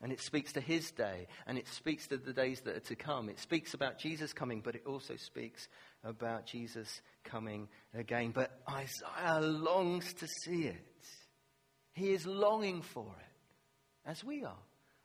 And 0.02 0.12
it 0.12 0.20
speaks 0.20 0.52
to 0.52 0.60
his 0.60 0.90
day, 0.90 1.26
and 1.46 1.56
it 1.56 1.66
speaks 1.68 2.06
to 2.08 2.18
the 2.18 2.32
days 2.32 2.60
that 2.62 2.76
are 2.76 2.80
to 2.80 2.96
come. 2.96 3.30
It 3.30 3.40
speaks 3.40 3.72
about 3.72 3.98
Jesus 3.98 4.34
coming, 4.34 4.60
but 4.60 4.74
it 4.74 4.84
also 4.86 5.16
speaks 5.16 5.68
about 6.04 6.46
Jesus 6.46 7.00
coming 7.24 7.68
again. 7.94 8.30
But 8.30 8.60
Isaiah 8.68 9.40
longs 9.40 10.12
to 10.14 10.26
see 10.44 10.64
it. 10.64 11.06
He 11.94 12.12
is 12.12 12.26
longing 12.26 12.82
for 12.82 13.06
it, 13.18 14.10
as 14.10 14.22
we 14.22 14.44
are. 14.44 14.58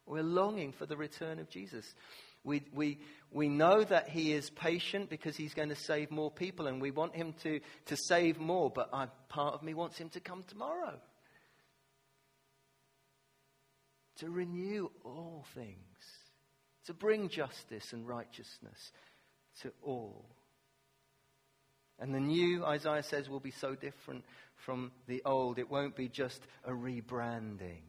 We're 0.06 0.24
longing 0.24 0.74
for 0.74 0.86
the 0.86 0.98
return 0.98 1.40
of 1.40 1.50
Jesus. 1.50 1.86
We, 2.44 2.64
we, 2.74 3.00
we 3.32 3.48
know 3.48 3.86
that 3.86 4.10
he 4.10 4.34
is 4.34 4.50
patient 4.50 5.10
because 5.10 5.38
he's 5.38 5.54
going 5.54 5.70
to 5.70 5.76
save 5.76 6.12
more 6.12 6.32
people, 6.32 6.68
and 6.68 6.82
we 6.82 6.92
want 6.92 7.16
him 7.16 7.34
to, 7.44 7.62
to 7.86 7.96
save 8.08 8.40
more, 8.40 8.70
but 8.70 8.90
I, 8.92 9.08
part 9.30 9.54
of 9.54 9.64
me 9.64 9.74
wants 9.74 9.98
him 9.98 10.10
to 10.10 10.20
come 10.20 10.44
tomorrow 10.50 11.00
to 14.22 14.30
renew 14.30 14.90
all 15.04 15.44
things, 15.56 15.76
to 16.86 16.94
bring 16.94 17.28
justice 17.28 17.92
and 17.92 18.08
righteousness 18.08 18.92
to 19.62 19.72
all. 19.84 20.26
And 22.00 22.14
the 22.14 22.20
new, 22.20 22.64
Isaiah 22.64 23.04
says, 23.04 23.30
will 23.30 23.40
be 23.40 23.52
so 23.52 23.76
different 23.76 24.24
from 24.66 24.92
the 25.08 25.22
old. 25.26 25.60
It 25.60 25.70
won't 25.70 25.96
be 25.96 26.08
just 26.08 26.40
a 26.64 26.72
rebranding. 26.72 27.82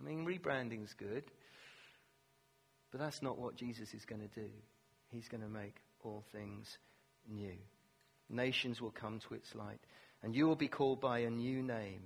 I 0.00 0.04
mean, 0.04 0.24
rebranding's 0.24 0.94
good, 0.94 1.24
but 2.92 3.00
that's 3.00 3.22
not 3.22 3.38
what 3.38 3.56
Jesus 3.56 3.94
is 3.94 4.04
going 4.04 4.22
to 4.22 4.40
do. 4.40 4.48
He's 5.08 5.28
going 5.28 5.42
to 5.42 5.48
make 5.48 5.76
all 6.04 6.24
things 6.32 6.78
new. 7.28 7.56
Nations 8.28 8.80
will 8.80 8.90
come 8.90 9.20
to 9.28 9.34
its 9.34 9.54
light, 9.54 9.80
and 10.22 10.34
you 10.34 10.46
will 10.46 10.56
be 10.56 10.68
called 10.68 11.00
by 11.00 11.20
a 11.20 11.30
new 11.30 11.62
name 11.62 12.02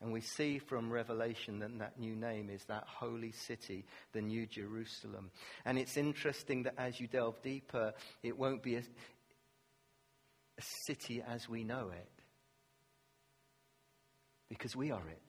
and 0.00 0.12
we 0.12 0.20
see 0.20 0.58
from 0.58 0.92
Revelation 0.92 1.60
that 1.60 1.78
that 1.78 1.98
new 1.98 2.14
name 2.14 2.50
is 2.50 2.62
that 2.64 2.84
holy 2.86 3.32
city, 3.32 3.84
the 4.12 4.20
New 4.20 4.46
Jerusalem. 4.46 5.30
And 5.64 5.78
it's 5.78 5.96
interesting 5.96 6.64
that 6.64 6.74
as 6.78 7.00
you 7.00 7.06
delve 7.06 7.40
deeper, 7.42 7.94
it 8.22 8.38
won't 8.38 8.62
be 8.62 8.76
a, 8.76 8.80
a 8.80 10.62
city 10.86 11.22
as 11.26 11.48
we 11.48 11.64
know 11.64 11.90
it, 11.90 12.10
because 14.48 14.76
we 14.76 14.90
are 14.90 15.08
it. 15.08 15.22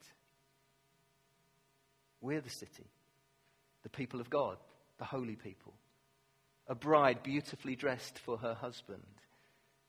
We're 2.20 2.40
the 2.40 2.50
city, 2.50 2.90
the 3.84 3.88
people 3.88 4.20
of 4.20 4.28
God, 4.28 4.58
the 4.98 5.04
holy 5.04 5.36
people. 5.36 5.72
A 6.66 6.74
bride 6.74 7.22
beautifully 7.22 7.74
dressed 7.74 8.18
for 8.18 8.36
her 8.36 8.52
husband. 8.52 9.02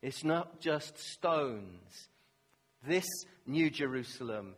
It's 0.02 0.24
not 0.24 0.62
just 0.62 0.98
stones. 0.98 2.08
This 2.88 3.08
New 3.46 3.70
Jerusalem 3.70 4.56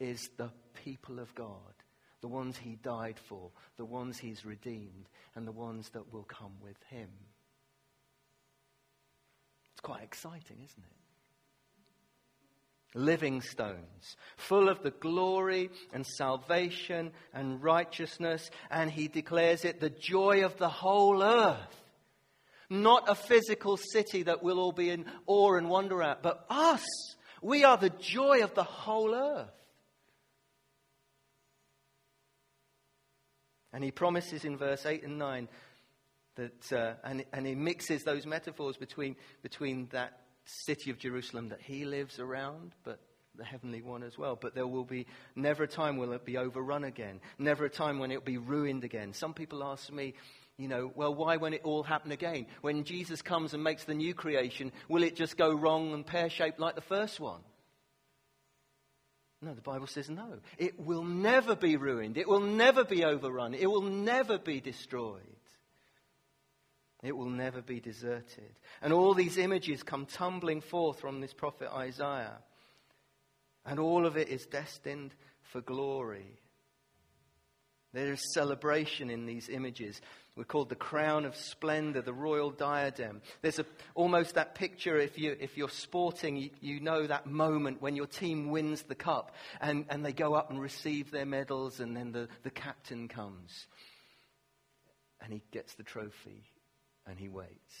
is 0.00 0.30
the 0.36 0.50
people 0.84 1.18
of 1.18 1.34
God, 1.34 1.74
the 2.20 2.28
ones 2.28 2.56
he 2.56 2.76
died 2.82 3.18
for, 3.28 3.50
the 3.76 3.84
ones 3.84 4.18
he's 4.18 4.44
redeemed, 4.44 5.08
and 5.34 5.46
the 5.46 5.52
ones 5.52 5.90
that 5.90 6.12
will 6.12 6.24
come 6.24 6.52
with 6.62 6.76
him. 6.90 7.08
It's 9.72 9.80
quite 9.80 10.02
exciting, 10.02 10.56
isn't 10.64 10.84
it? 10.84 10.92
Living 12.94 13.42
stones, 13.42 14.16
full 14.36 14.68
of 14.68 14.82
the 14.82 14.90
glory 14.90 15.70
and 15.92 16.06
salvation 16.06 17.12
and 17.34 17.62
righteousness, 17.62 18.50
and 18.70 18.90
he 18.90 19.08
declares 19.08 19.64
it 19.64 19.78
the 19.78 19.90
joy 19.90 20.44
of 20.44 20.56
the 20.56 20.70
whole 20.70 21.22
earth. 21.22 21.82
Not 22.70 23.08
a 23.08 23.14
physical 23.14 23.76
city 23.76 24.24
that 24.24 24.42
we'll 24.42 24.58
all 24.58 24.72
be 24.72 24.90
in 24.90 25.04
awe 25.26 25.54
and 25.56 25.68
wonder 25.68 26.02
at, 26.02 26.22
but 26.22 26.44
us. 26.50 26.84
We 27.40 27.64
are 27.64 27.76
the 27.76 27.90
joy 27.90 28.42
of 28.42 28.54
the 28.54 28.64
whole 28.64 29.14
earth. 29.14 29.50
And 33.72 33.84
he 33.84 33.90
promises 33.90 34.44
in 34.44 34.56
verse 34.56 34.86
8 34.86 35.04
and 35.04 35.18
9 35.18 35.48
that, 36.36 36.72
uh, 36.72 36.94
and, 37.04 37.24
and 37.32 37.46
he 37.46 37.54
mixes 37.54 38.04
those 38.04 38.26
metaphors 38.26 38.76
between, 38.76 39.16
between 39.42 39.88
that 39.92 40.20
city 40.44 40.90
of 40.90 40.98
Jerusalem 40.98 41.48
that 41.48 41.60
he 41.60 41.84
lives 41.84 42.18
around, 42.18 42.72
but 42.84 43.00
the 43.34 43.44
heavenly 43.44 43.82
one 43.82 44.02
as 44.02 44.16
well. 44.16 44.36
But 44.40 44.54
there 44.54 44.66
will 44.66 44.84
be 44.84 45.06
never 45.36 45.64
a 45.64 45.68
time 45.68 45.96
when 45.96 46.12
it 46.12 46.24
be 46.24 46.38
overrun 46.38 46.84
again, 46.84 47.20
never 47.38 47.64
a 47.64 47.70
time 47.70 47.98
when 47.98 48.10
it 48.10 48.16
will 48.16 48.24
be 48.24 48.38
ruined 48.38 48.84
again. 48.84 49.12
Some 49.12 49.34
people 49.34 49.62
ask 49.62 49.92
me, 49.92 50.14
you 50.56 50.68
know, 50.68 50.90
well, 50.94 51.14
why 51.14 51.36
won't 51.36 51.54
it 51.54 51.62
all 51.62 51.84
happen 51.84 52.10
again? 52.10 52.46
When 52.62 52.84
Jesus 52.84 53.22
comes 53.22 53.54
and 53.54 53.62
makes 53.62 53.84
the 53.84 53.94
new 53.94 54.12
creation, 54.14 54.72
will 54.88 55.04
it 55.04 55.14
just 55.14 55.36
go 55.36 55.54
wrong 55.54 55.92
and 55.92 56.04
pear 56.04 56.28
shaped 56.28 56.58
like 56.58 56.74
the 56.74 56.80
first 56.80 57.20
one? 57.20 57.40
No, 59.40 59.54
the 59.54 59.60
Bible 59.60 59.86
says 59.86 60.10
no. 60.10 60.40
It 60.56 60.80
will 60.80 61.04
never 61.04 61.54
be 61.54 61.76
ruined. 61.76 62.16
It 62.16 62.28
will 62.28 62.40
never 62.40 62.84
be 62.84 63.04
overrun. 63.04 63.54
It 63.54 63.66
will 63.66 63.82
never 63.82 64.36
be 64.38 64.60
destroyed. 64.60 65.22
It 67.02 67.16
will 67.16 67.30
never 67.30 67.62
be 67.62 67.78
deserted. 67.78 68.58
And 68.82 68.92
all 68.92 69.14
these 69.14 69.38
images 69.38 69.84
come 69.84 70.06
tumbling 70.06 70.60
forth 70.60 71.00
from 71.00 71.20
this 71.20 71.32
prophet 71.32 71.68
Isaiah. 71.72 72.38
And 73.64 73.78
all 73.78 74.06
of 74.06 74.16
it 74.16 74.28
is 74.28 74.46
destined 74.46 75.14
for 75.52 75.60
glory. 75.60 76.40
There 77.92 78.12
is 78.12 78.34
celebration 78.34 79.10
in 79.10 79.26
these 79.26 79.48
images. 79.48 80.00
We're 80.38 80.44
called 80.44 80.68
the 80.68 80.76
crown 80.76 81.24
of 81.24 81.34
splendor, 81.34 82.00
the 82.00 82.12
royal 82.12 82.52
diadem. 82.52 83.22
There's 83.42 83.58
a, 83.58 83.66
almost 83.96 84.36
that 84.36 84.54
picture, 84.54 84.96
if, 84.96 85.18
you, 85.18 85.36
if 85.40 85.56
you're 85.56 85.68
sporting, 85.68 86.36
you, 86.36 86.50
you 86.60 86.78
know 86.78 87.04
that 87.04 87.26
moment 87.26 87.82
when 87.82 87.96
your 87.96 88.06
team 88.06 88.50
wins 88.50 88.82
the 88.82 88.94
cup 88.94 89.34
and, 89.60 89.84
and 89.88 90.06
they 90.06 90.12
go 90.12 90.34
up 90.34 90.50
and 90.50 90.60
receive 90.60 91.10
their 91.10 91.26
medals, 91.26 91.80
and 91.80 91.96
then 91.96 92.12
the, 92.12 92.28
the 92.44 92.50
captain 92.50 93.08
comes 93.08 93.66
and 95.20 95.32
he 95.32 95.42
gets 95.50 95.74
the 95.74 95.82
trophy 95.82 96.44
and 97.04 97.18
he 97.18 97.28
waits. 97.28 97.74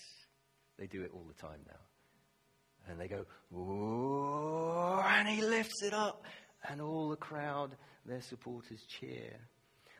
They 0.80 0.88
do 0.88 1.02
it 1.02 1.12
all 1.14 1.26
the 1.28 1.40
time 1.40 1.60
now. 1.64 2.90
And 2.90 3.00
they 3.00 3.06
go, 3.06 3.24
and 5.06 5.28
he 5.28 5.42
lifts 5.42 5.84
it 5.84 5.94
up, 5.94 6.24
and 6.68 6.80
all 6.80 7.08
the 7.08 7.16
crowd, 7.16 7.76
their 8.04 8.22
supporters 8.22 8.84
cheer. 8.88 9.38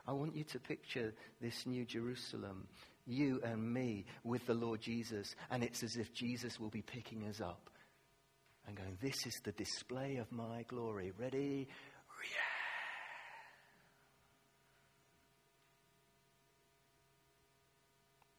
I 0.08 0.12
want 0.12 0.34
you 0.34 0.44
to 0.44 0.58
picture 0.58 1.12
this 1.38 1.66
new 1.66 1.84
Jerusalem, 1.84 2.66
you 3.06 3.42
and 3.44 3.74
me, 3.74 4.06
with 4.24 4.46
the 4.46 4.54
Lord 4.54 4.80
Jesus, 4.80 5.36
and 5.50 5.62
it's 5.62 5.82
as 5.82 5.96
if 5.96 6.14
Jesus 6.14 6.58
will 6.58 6.70
be 6.70 6.80
picking 6.80 7.26
us 7.28 7.42
up 7.42 7.68
and 8.66 8.74
going, 8.74 8.96
This 9.02 9.26
is 9.26 9.38
the 9.44 9.52
display 9.52 10.16
of 10.16 10.32
my 10.32 10.64
glory. 10.66 11.12
Ready? 11.18 11.68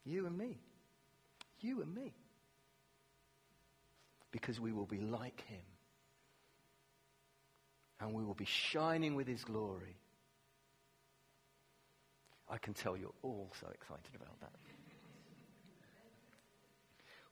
You 0.04 0.26
and 0.26 0.36
me. 0.36 0.58
You 1.60 1.82
and 1.82 1.94
me. 1.94 2.12
Because 4.32 4.58
we 4.58 4.72
will 4.72 4.86
be 4.86 4.98
like 4.98 5.40
him. 5.42 5.62
And 8.00 8.12
we 8.12 8.24
will 8.24 8.34
be 8.34 8.46
shining 8.46 9.14
with 9.14 9.28
his 9.28 9.44
glory. 9.44 10.00
I 12.50 12.58
can 12.58 12.74
tell 12.74 12.96
you're 12.96 13.14
all 13.22 13.52
so 13.60 13.68
excited 13.68 14.14
about 14.14 14.40
that. 14.40 14.50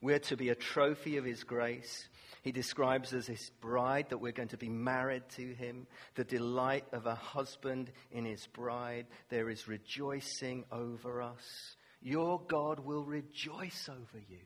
We're 0.00 0.20
to 0.20 0.36
be 0.36 0.50
a 0.50 0.54
trophy 0.54 1.16
of 1.16 1.24
his 1.24 1.42
grace. 1.42 2.08
He 2.42 2.52
describes 2.52 3.12
as 3.12 3.26
his 3.26 3.50
bride, 3.60 4.10
that 4.10 4.18
we're 4.18 4.30
going 4.30 4.50
to 4.50 4.56
be 4.56 4.68
married 4.68 5.28
to 5.30 5.54
him. 5.54 5.88
The 6.14 6.22
delight 6.22 6.84
of 6.92 7.06
a 7.06 7.16
husband 7.16 7.90
in 8.12 8.24
his 8.24 8.46
bride. 8.46 9.06
There 9.28 9.50
is 9.50 9.66
rejoicing 9.66 10.64
over 10.70 11.20
us. 11.20 11.76
Your 12.00 12.40
God 12.46 12.78
will 12.78 13.02
rejoice 13.02 13.88
over 13.88 14.22
you. 14.28 14.38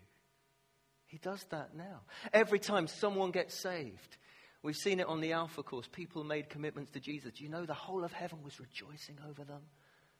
He 1.04 1.18
does 1.18 1.44
that 1.50 1.76
now. 1.76 2.00
Every 2.32 2.58
time 2.58 2.86
someone 2.86 3.30
gets 3.30 3.54
saved, 3.54 4.16
we've 4.62 4.74
seen 4.74 5.00
it 5.00 5.06
on 5.06 5.20
the 5.20 5.32
Alpha 5.32 5.62
course. 5.62 5.86
People 5.92 6.24
made 6.24 6.48
commitments 6.48 6.92
to 6.92 7.00
Jesus. 7.00 7.32
Do 7.34 7.44
you 7.44 7.50
know 7.50 7.66
the 7.66 7.74
whole 7.74 8.04
of 8.04 8.12
heaven 8.12 8.42
was 8.42 8.58
rejoicing 8.58 9.18
over 9.28 9.44
them? 9.44 9.60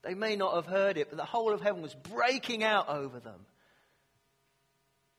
They 0.03 0.15
may 0.15 0.37
not 0.37 0.55
have 0.55 0.67
heard 0.67 0.97
it, 0.97 1.09
but 1.11 1.17
the 1.17 1.25
whole 1.25 1.53
of 1.53 1.61
heaven 1.61 1.83
was 1.83 1.95
breaking 1.95 2.65
out 2.65 2.89
over 2.89 3.21
them. 3.21 3.47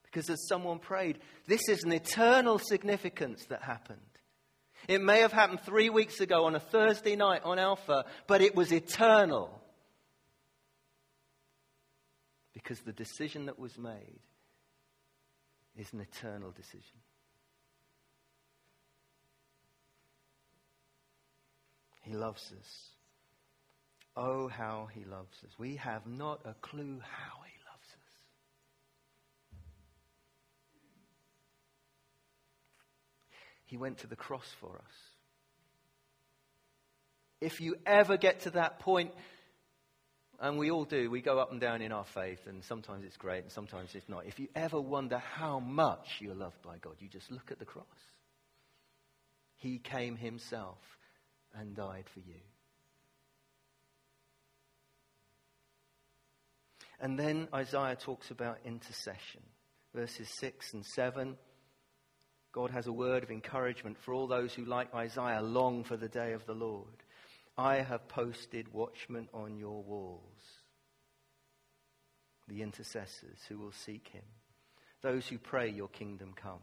Because 0.03 0.29
as 0.29 0.47
someone 0.47 0.79
prayed, 0.79 1.19
this 1.47 1.69
is 1.69 1.83
an 1.83 1.91
eternal 1.91 2.59
significance 2.59 3.45
that 3.49 3.63
happened. 3.63 3.99
It 4.87 5.01
may 5.01 5.21
have 5.21 5.31
happened 5.31 5.61
three 5.61 5.89
weeks 5.89 6.19
ago 6.19 6.45
on 6.45 6.55
a 6.55 6.59
Thursday 6.59 7.15
night 7.15 7.41
on 7.43 7.57
Alpha, 7.57 8.05
but 8.27 8.41
it 8.41 8.55
was 8.55 8.71
eternal 8.71 9.61
because 12.53 12.79
the 12.81 12.93
decision 12.93 13.45
that 13.45 13.57
was 13.57 13.77
made 13.77 14.19
is 15.77 15.91
an 15.93 16.01
eternal 16.01 16.51
decision. 16.51 16.99
He 22.01 22.13
loves 22.13 22.51
us. 22.59 22.92
Oh, 24.15 24.47
how 24.47 24.89
he 24.93 25.05
loves 25.05 25.37
us. 25.43 25.51
We 25.57 25.77
have 25.77 26.05
not 26.05 26.41
a 26.45 26.53
clue 26.61 26.99
how 27.01 27.41
he 27.45 27.57
loves 27.71 27.87
us. 27.87 28.13
He 33.65 33.77
went 33.77 33.99
to 33.99 34.07
the 34.07 34.15
cross 34.15 34.47
for 34.59 34.75
us. 34.77 34.93
If 37.41 37.59
you 37.59 37.75
ever 37.85 38.17
get 38.17 38.41
to 38.41 38.51
that 38.51 38.79
point 38.79 39.11
and 40.43 40.57
we 40.57 40.71
all 40.71 40.83
do. 40.83 41.09
We 41.09 41.21
go 41.21 41.39
up 41.39 41.51
and 41.51 41.61
down 41.61 41.81
in 41.81 41.93
our 41.93 42.03
faith, 42.03 42.47
and 42.47 42.63
sometimes 42.63 43.05
it's 43.05 43.15
great, 43.15 43.43
and 43.43 43.51
sometimes 43.51 43.95
it's 43.95 44.09
not. 44.09 44.25
If 44.25 44.39
you 44.39 44.49
ever 44.55 44.79
wonder 44.79 45.17
how 45.17 45.59
much 45.59 46.17
you're 46.19 46.35
loved 46.35 46.61
by 46.61 46.77
God, 46.79 46.95
you 46.99 47.07
just 47.07 47.31
look 47.31 47.49
at 47.49 47.59
the 47.59 47.65
cross. 47.65 47.85
He 49.55 49.79
came 49.79 50.17
himself 50.17 50.79
and 51.55 51.75
died 51.75 52.05
for 52.13 52.19
you. 52.19 52.41
And 57.03 57.19
then 57.19 57.49
Isaiah 57.53 57.97
talks 57.97 58.31
about 58.31 58.59
intercession. 58.63 59.41
Verses 59.93 60.29
6 60.39 60.73
and 60.73 60.85
7. 60.85 61.35
God 62.53 62.71
has 62.71 62.87
a 62.87 62.93
word 62.93 63.23
of 63.23 63.29
encouragement 63.29 63.97
for 63.99 64.13
all 64.13 64.25
those 64.25 64.53
who, 64.53 64.63
like 64.63 64.95
Isaiah, 64.95 65.41
long 65.41 65.83
for 65.83 65.97
the 65.97 66.07
day 66.07 66.31
of 66.31 66.45
the 66.45 66.53
Lord. 66.53 67.03
I 67.57 67.81
have 67.81 68.07
posted 68.07 68.73
watchmen 68.73 69.27
on 69.33 69.57
your 69.57 69.83
walls, 69.83 70.21
the 72.47 72.61
intercessors 72.61 73.39
who 73.49 73.57
will 73.57 73.73
seek 73.73 74.07
him, 74.07 74.23
those 75.01 75.27
who 75.27 75.37
pray, 75.37 75.69
Your 75.69 75.89
kingdom 75.89 76.33
come. 76.33 76.61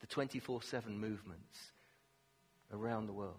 The 0.00 0.06
24 0.06 0.62
7 0.62 0.96
movements 0.96 1.72
around 2.72 3.06
the 3.06 3.12
world. 3.12 3.34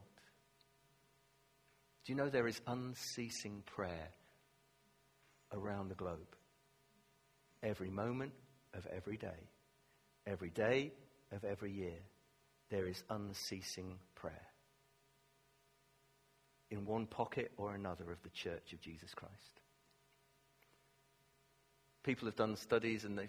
Do 2.06 2.12
you 2.12 2.18
know 2.18 2.30
there 2.30 2.48
is 2.48 2.60
unceasing 2.68 3.64
prayer 3.66 4.10
around 5.54 5.90
the 5.90 5.96
globe? 5.96 6.36
Every 7.62 7.90
moment 7.90 8.32
of 8.74 8.86
every 8.88 9.18
day, 9.18 9.50
every 10.26 10.50
day 10.50 10.92
of 11.32 11.44
every 11.44 11.72
year, 11.72 12.00
there 12.70 12.88
is 12.88 13.04
unceasing 13.10 13.98
prayer 14.16 14.48
in 16.72 16.86
one 16.86 17.08
pocket 17.08 17.52
or 17.58 17.74
another 17.74 18.12
of 18.12 18.22
the 18.24 18.30
church 18.30 18.74
of 18.74 18.82
Jesus 18.82 19.14
Christ. 19.14 19.62
People 22.04 22.28
have 22.28 22.36
done 22.36 22.56
studies 22.56 23.04
and 23.04 23.18
they 23.18 23.28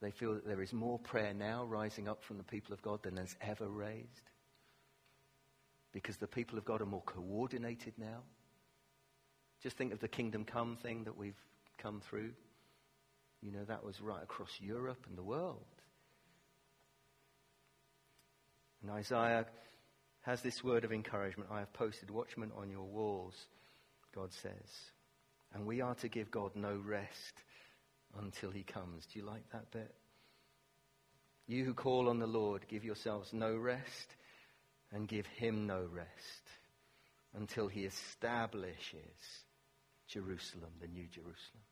they 0.00 0.10
feel 0.10 0.34
that 0.34 0.46
there 0.46 0.62
is 0.62 0.72
more 0.72 0.98
prayer 0.98 1.34
now 1.34 1.64
rising 1.64 2.08
up 2.08 2.22
from 2.22 2.38
the 2.38 2.44
people 2.44 2.72
of 2.72 2.82
God 2.82 3.02
than 3.02 3.16
there's 3.16 3.36
ever 3.40 3.68
raised. 3.68 4.30
Because 5.92 6.16
the 6.18 6.28
people 6.28 6.58
of 6.58 6.64
God 6.64 6.80
are 6.80 6.86
more 6.86 7.02
coordinated 7.02 7.94
now. 7.98 8.22
Just 9.62 9.76
think 9.76 9.92
of 9.92 10.00
the 10.00 10.08
kingdom 10.08 10.44
come 10.44 10.76
thing 10.82 11.04
that 11.04 11.16
we've 11.16 11.40
come 11.78 12.00
through. 12.08 12.32
You 13.42 13.52
know, 13.52 13.64
that 13.64 13.84
was 13.84 14.00
right 14.00 14.22
across 14.22 14.50
Europe 14.60 15.04
and 15.08 15.16
the 15.16 15.22
world. 15.22 15.64
And 18.82 18.90
Isaiah 18.90 19.46
has 20.22 20.42
this 20.42 20.62
word 20.62 20.84
of 20.84 20.92
encouragement. 20.92 21.50
I 21.50 21.60
have 21.60 21.72
posted 21.72 22.10
watchmen 22.10 22.52
on 22.56 22.70
your 22.70 22.84
walls, 22.84 23.34
God 24.14 24.32
says. 24.32 24.52
And 25.54 25.66
we 25.66 25.80
are 25.80 25.94
to 25.96 26.08
give 26.08 26.30
God 26.30 26.52
no 26.54 26.76
rest 26.84 27.34
until 28.20 28.50
he 28.50 28.62
comes. 28.62 29.06
Do 29.06 29.18
you 29.18 29.24
like 29.24 29.50
that 29.52 29.70
bit? 29.70 29.94
You 31.46 31.64
who 31.64 31.74
call 31.74 32.08
on 32.08 32.18
the 32.18 32.26
Lord, 32.26 32.66
give 32.68 32.84
yourselves 32.84 33.32
no 33.32 33.56
rest 33.56 34.14
and 34.92 35.08
give 35.08 35.26
him 35.26 35.66
no 35.66 35.86
rest 35.90 36.08
until 37.34 37.68
he 37.68 37.84
establishes 37.84 39.44
Jerusalem, 40.08 40.70
the 40.80 40.88
new 40.88 41.06
Jerusalem. 41.06 41.62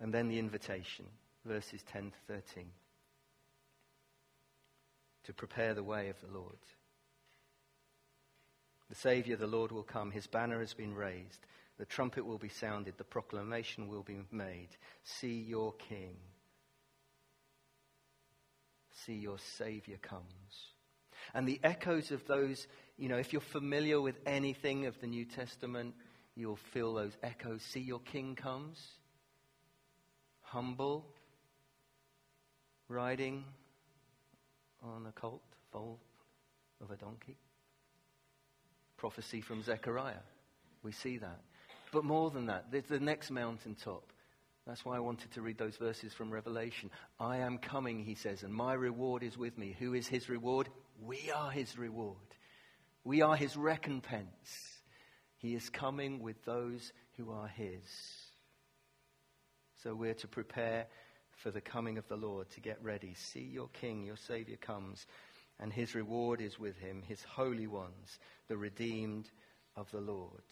And 0.00 0.12
then 0.12 0.28
the 0.28 0.38
invitation 0.38 1.06
verses 1.44 1.82
10 1.90 2.12
to 2.12 2.34
13. 2.34 2.66
To 5.24 5.32
prepare 5.32 5.74
the 5.74 5.82
way 5.82 6.08
of 6.08 6.20
the 6.20 6.38
Lord. 6.38 6.58
The 8.88 8.94
Saviour, 8.94 9.36
the 9.36 9.46
Lord, 9.46 9.72
will 9.72 9.82
come. 9.82 10.10
His 10.10 10.26
banner 10.26 10.60
has 10.60 10.72
been 10.72 10.94
raised. 10.94 11.46
The 11.78 11.84
trumpet 11.84 12.24
will 12.24 12.38
be 12.38 12.48
sounded. 12.48 12.94
The 12.96 13.04
proclamation 13.04 13.88
will 13.88 14.02
be 14.02 14.20
made. 14.30 14.68
See 15.04 15.40
your 15.40 15.74
King. 15.74 16.16
See 18.92 19.14
your 19.14 19.38
Saviour 19.38 19.98
comes. 19.98 20.72
And 21.34 21.46
the 21.46 21.60
echoes 21.62 22.10
of 22.10 22.26
those, 22.26 22.66
you 22.96 23.08
know, 23.08 23.18
if 23.18 23.32
you're 23.32 23.40
familiar 23.40 24.00
with 24.00 24.18
anything 24.26 24.86
of 24.86 25.00
the 25.00 25.06
New 25.06 25.24
Testament, 25.24 25.94
you'll 26.34 26.56
feel 26.72 26.94
those 26.94 27.16
echoes. 27.22 27.62
See 27.62 27.80
your 27.80 28.00
King 28.00 28.34
comes. 28.34 28.78
Humble, 30.42 31.04
riding 32.88 33.44
on 34.82 35.06
a 35.06 35.12
colt, 35.12 35.42
foal 35.72 36.00
of 36.80 36.90
a 36.90 36.96
donkey. 36.96 37.36
prophecy 38.98 39.40
from 39.40 39.62
Zechariah. 39.62 40.24
We 40.82 40.92
see 40.92 41.16
that. 41.18 41.40
But 41.92 42.04
more 42.04 42.30
than 42.30 42.46
that, 42.46 42.66
there's 42.70 42.84
the 42.84 43.00
next 43.00 43.30
mountaintop. 43.30 44.12
That's 44.66 44.84
why 44.84 44.96
I 44.96 45.00
wanted 45.00 45.30
to 45.32 45.40
read 45.40 45.56
those 45.56 45.76
verses 45.76 46.12
from 46.12 46.30
Revelation. 46.30 46.90
I 47.18 47.38
am 47.38 47.56
coming, 47.56 48.04
he 48.04 48.14
says, 48.14 48.42
and 48.42 48.52
my 48.52 48.74
reward 48.74 49.22
is 49.22 49.38
with 49.38 49.56
me. 49.56 49.74
Who 49.78 49.94
is 49.94 50.06
his 50.06 50.28
reward? 50.28 50.68
We 51.00 51.30
are 51.30 51.50
his 51.50 51.78
reward. 51.78 52.16
We 53.04 53.22
are 53.22 53.36
his 53.36 53.56
recompense. 53.56 54.78
He 55.36 55.54
is 55.54 55.70
coming 55.70 56.20
with 56.20 56.44
those 56.44 56.92
who 57.16 57.30
are 57.30 57.48
his. 57.48 57.82
So 59.82 59.94
we're 59.94 60.14
to 60.14 60.28
prepare 60.28 60.86
for 61.36 61.50
the 61.50 61.60
coming 61.60 61.98
of 61.98 62.08
the 62.08 62.16
Lord, 62.16 62.50
to 62.50 62.60
get 62.60 62.82
ready. 62.82 63.14
See 63.14 63.44
your 63.44 63.68
King, 63.68 64.04
your 64.04 64.16
Savior 64.16 64.56
comes, 64.56 65.06
and 65.60 65.72
his 65.72 65.94
reward 65.94 66.40
is 66.40 66.58
with 66.58 66.76
him, 66.78 67.02
his 67.06 67.22
holy 67.22 67.68
ones, 67.68 68.18
the 68.48 68.56
redeemed 68.56 69.30
of 69.76 69.90
the 69.92 70.00
Lord. 70.00 70.42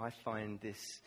I 0.00 0.10
find 0.10 0.60
this 0.60 1.00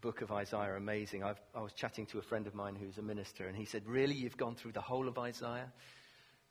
book 0.00 0.20
of 0.20 0.32
Isaiah 0.32 0.76
amazing. 0.76 1.22
I've, 1.22 1.40
i 1.54 1.60
was 1.60 1.72
chatting 1.72 2.06
to 2.06 2.18
a 2.18 2.22
friend 2.22 2.46
of 2.46 2.54
mine 2.54 2.76
who's 2.76 2.98
a 2.98 3.02
minister, 3.02 3.46
and 3.46 3.56
he 3.56 3.64
said, 3.64 3.86
Really, 3.86 4.14
you've 4.14 4.36
gone 4.36 4.54
through 4.54 4.72
the 4.72 4.80
whole 4.80 5.08
of 5.08 5.18
Isaiah? 5.18 5.72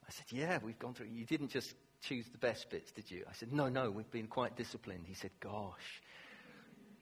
I 0.08 0.12
said, 0.12 0.26
Yeah, 0.30 0.60
we've 0.64 0.80
gone 0.80 0.94
through. 0.94 1.08
You 1.08 1.26
didn't 1.26 1.50
just 1.50 1.74
choose 2.02 2.28
the 2.30 2.38
best 2.38 2.70
bits, 2.70 2.92
did 2.92 3.10
you? 3.12 3.24
I 3.30 3.34
said, 3.34 3.52
No, 3.54 3.70
no, 3.70 3.92
we've 3.92 4.12
been 4.12 4.28
quite 4.28 4.56
disciplined. 4.56 5.06
He 5.06 5.14
said, 5.14 5.32
Gosh. 5.40 6.02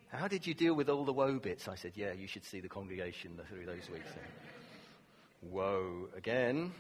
How 0.10 0.28
did 0.28 0.48
you 0.48 0.56
deal 0.56 0.74
with 0.74 0.90
all 0.90 1.06
the 1.06 1.14
woe 1.14 1.38
bits? 1.38 1.68
I 1.68 1.76
said, 1.76 1.94
Yeah, 1.96 2.14
you 2.14 2.28
should 2.28 2.46
see 2.46 2.60
the 2.60 2.70
congregation 2.70 3.40
through 3.48 3.66
those 3.66 3.90
weeks. 3.92 4.10
Woe 5.42 6.10
again. 6.18 6.72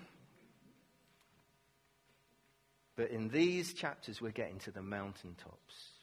But 2.96 3.12
in 3.12 3.30
these 3.30 3.74
chapters, 3.74 4.20
we're 4.20 4.32
getting 4.32 4.60
to 4.60 4.72
the 4.72 4.82
mountaintops. 4.82 5.99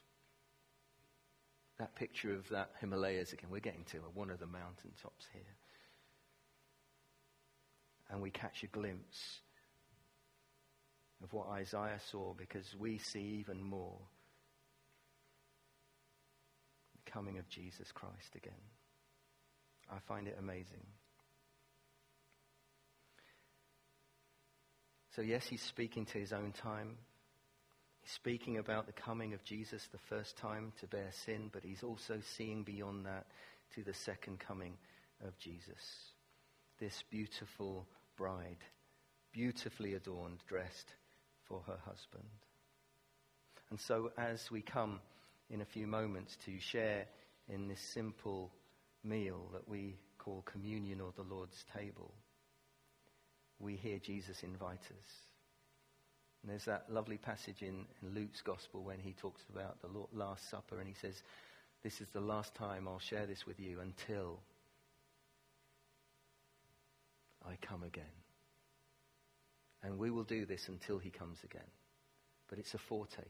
That 1.79 1.95
picture 1.95 2.33
of 2.33 2.49
that 2.49 2.71
Himalayas 2.81 3.33
again, 3.33 3.51
we're 3.51 3.61
getting 3.61 3.85
to 3.93 3.99
one 4.15 4.31
of 4.31 4.39
the 4.39 4.47
mountaintops 4.47 5.27
here. 5.33 5.43
And 8.09 8.23
we 8.23 8.31
catch 8.31 8.63
a 8.63 8.67
glimpse 8.67 9.41
of 11.23 11.33
what 11.33 11.49
Isaiah 11.49 12.01
saw 12.11 12.35
because 12.35 12.75
we 12.79 12.99
see 12.99 13.41
even 13.41 13.63
more 13.63 13.99
the 17.05 17.11
coming 17.11 17.39
of 17.39 17.49
Jesus 17.49 17.91
Christ 17.93 18.35
again. 18.35 18.53
I 19.91 19.99
find 20.07 20.29
it 20.29 20.37
amazing. 20.39 20.87
So, 25.15 25.23
yes, 25.23 25.47
he's 25.47 25.63
speaking 25.63 26.05
to 26.07 26.19
his 26.19 26.33
own 26.33 26.53
time. 26.53 26.99
He's 28.07 28.13
speaking 28.13 28.59
about 28.59 28.87
the 28.87 28.93
coming 28.93 29.35
of 29.35 29.43
Jesus 29.43 29.89
the 29.91 29.99
first 29.99 30.37
time 30.37 30.73
to 30.79 30.87
bear 30.87 31.11
sin, 31.11 31.51
but 31.53 31.65
he's 31.65 31.83
also 31.83 32.21
seeing 32.37 32.63
beyond 32.63 33.05
that 33.05 33.27
to 33.75 33.83
the 33.83 33.95
second 33.95 34.39
coming 34.39 34.75
of 35.27 35.37
Jesus. 35.41 36.13
This 36.79 37.03
beautiful 37.11 37.85
bride, 38.17 38.63
beautifully 39.33 39.95
adorned, 39.95 40.39
dressed 40.47 40.95
for 41.49 41.65
her 41.67 41.79
husband. 41.85 42.29
And 43.71 43.81
so, 43.81 44.13
as 44.17 44.53
we 44.53 44.63
come 44.63 45.01
in 45.51 45.61
a 45.61 45.65
few 45.67 45.89
moments 45.89 46.39
to 46.45 46.61
share 46.61 47.07
in 47.49 47.67
this 47.67 47.81
simple 47.81 48.53
meal 49.03 49.51
that 49.53 49.69
we 49.69 49.97
call 50.19 50.43
communion 50.43 51.01
or 51.01 51.11
the 51.17 51.35
Lord's 51.35 51.65
table, 51.77 52.15
we 53.59 53.75
hear 53.75 53.99
Jesus 53.99 54.45
invite 54.45 54.79
us. 54.79 55.26
And 56.47 56.53
there's 56.53 56.67
that 56.67 56.85
lovely 56.89 57.17
passage 57.17 57.63
in, 57.63 57.87
in 58.01 58.15
Luke's 58.15 58.41
Gospel 58.41 58.85
when 58.85 59.01
he 59.01 59.15
talks 59.15 59.43
about 59.53 59.83
the 59.83 59.89
Last 60.17 60.49
Supper 60.49 60.79
and 60.79 60.87
he 60.87 60.95
says, 60.95 61.25
This 61.83 62.01
is 62.01 62.09
the 62.11 62.21
last 62.21 62.55
time 62.55 62.87
I'll 62.87 63.01
share 63.01 63.27
this 63.27 63.49
with 63.49 63.59
you 63.59 63.81
until 63.81 64.39
I 67.45 67.57
come 67.61 67.83
again. 67.83 68.05
And 69.83 69.99
we 69.99 70.13
will 70.13 70.23
do 70.23 70.47
this 70.47 70.69
until 70.69 70.99
he 71.01 71.11
comes 71.11 71.39
again. 71.43 71.69
But 72.49 72.61
it's 72.61 72.75
a 72.75 72.79
foretaste. 72.79 73.27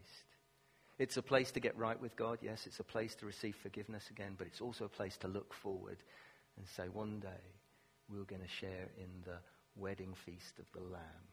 It's 0.99 1.17
a 1.17 1.23
place 1.23 1.51
to 1.53 1.61
get 1.61 1.75
right 1.79 1.99
with 1.99 2.17
God, 2.17 2.41
yes. 2.43 2.67
It's 2.67 2.81
a 2.81 2.85
place 2.85 3.15
to 3.15 3.25
receive 3.25 3.57
forgiveness 3.57 4.11
again, 4.11 4.35
but 4.37 4.47
it's 4.47 4.61
also 4.61 4.85
a 4.85 4.91
place 4.91 5.17
to 5.19 5.29
look 5.29 5.55
forward 5.55 5.97
and 6.59 6.67
say, 6.69 6.91
one 6.93 7.21
day 7.21 7.29
we're 8.11 8.25
going 8.25 8.43
to 8.43 8.49
share 8.61 8.91
in 8.99 9.09
the 9.25 9.39
wedding 9.75 10.13
feast 10.27 10.59
of 10.59 10.67
the 10.75 10.87
Lamb 10.87 11.31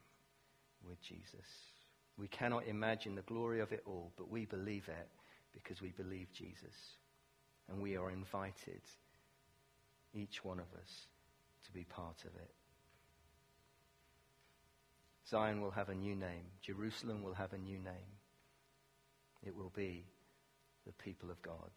with 0.82 1.02
Jesus. 1.02 1.73
We 2.16 2.28
cannot 2.28 2.66
imagine 2.66 3.14
the 3.14 3.22
glory 3.22 3.60
of 3.60 3.72
it 3.72 3.82
all, 3.86 4.12
but 4.16 4.30
we 4.30 4.44
believe 4.44 4.88
it 4.88 5.08
because 5.52 5.82
we 5.82 5.90
believe 5.90 6.28
Jesus. 6.32 6.74
And 7.68 7.80
we 7.80 7.96
are 7.96 8.10
invited, 8.10 8.82
each 10.12 10.44
one 10.44 10.58
of 10.58 10.66
us, 10.80 11.06
to 11.64 11.72
be 11.72 11.84
part 11.84 12.20
of 12.24 12.34
it. 12.36 12.50
Zion 15.28 15.60
will 15.60 15.70
have 15.70 15.88
a 15.88 15.94
new 15.94 16.14
name. 16.14 16.44
Jerusalem 16.60 17.22
will 17.22 17.34
have 17.34 17.52
a 17.52 17.58
new 17.58 17.78
name. 17.78 18.12
It 19.42 19.56
will 19.56 19.72
be 19.74 20.04
the 20.86 20.92
people 20.92 21.30
of 21.30 21.40
God, 21.42 21.70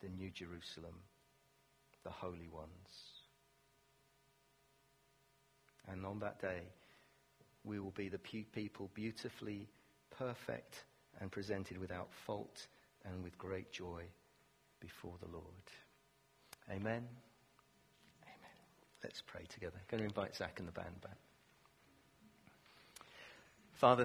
the 0.00 0.08
new 0.08 0.30
Jerusalem, 0.30 0.94
the 2.04 2.10
holy 2.10 2.48
ones. 2.48 2.68
And 5.86 6.04
on 6.04 6.18
that 6.20 6.40
day, 6.40 6.62
we 7.64 7.78
will 7.78 7.92
be 7.92 8.08
the 8.08 8.18
people 8.18 8.90
beautifully 8.94 9.68
perfect 10.10 10.84
and 11.20 11.30
presented 11.30 11.78
without 11.78 12.08
fault 12.26 12.66
and 13.04 13.22
with 13.22 13.36
great 13.38 13.70
joy 13.72 14.02
before 14.80 15.14
the 15.20 15.30
Lord. 15.30 15.44
Amen. 16.70 16.80
Amen. 16.82 17.06
Let's 19.02 19.22
pray 19.22 19.42
together. 19.48 19.76
I'm 19.76 19.84
going 19.88 20.00
to 20.02 20.06
invite 20.06 20.36
Zach 20.36 20.58
and 20.58 20.68
the 20.68 20.72
band 20.72 21.00
back. 21.02 21.16
Father, 23.72 24.04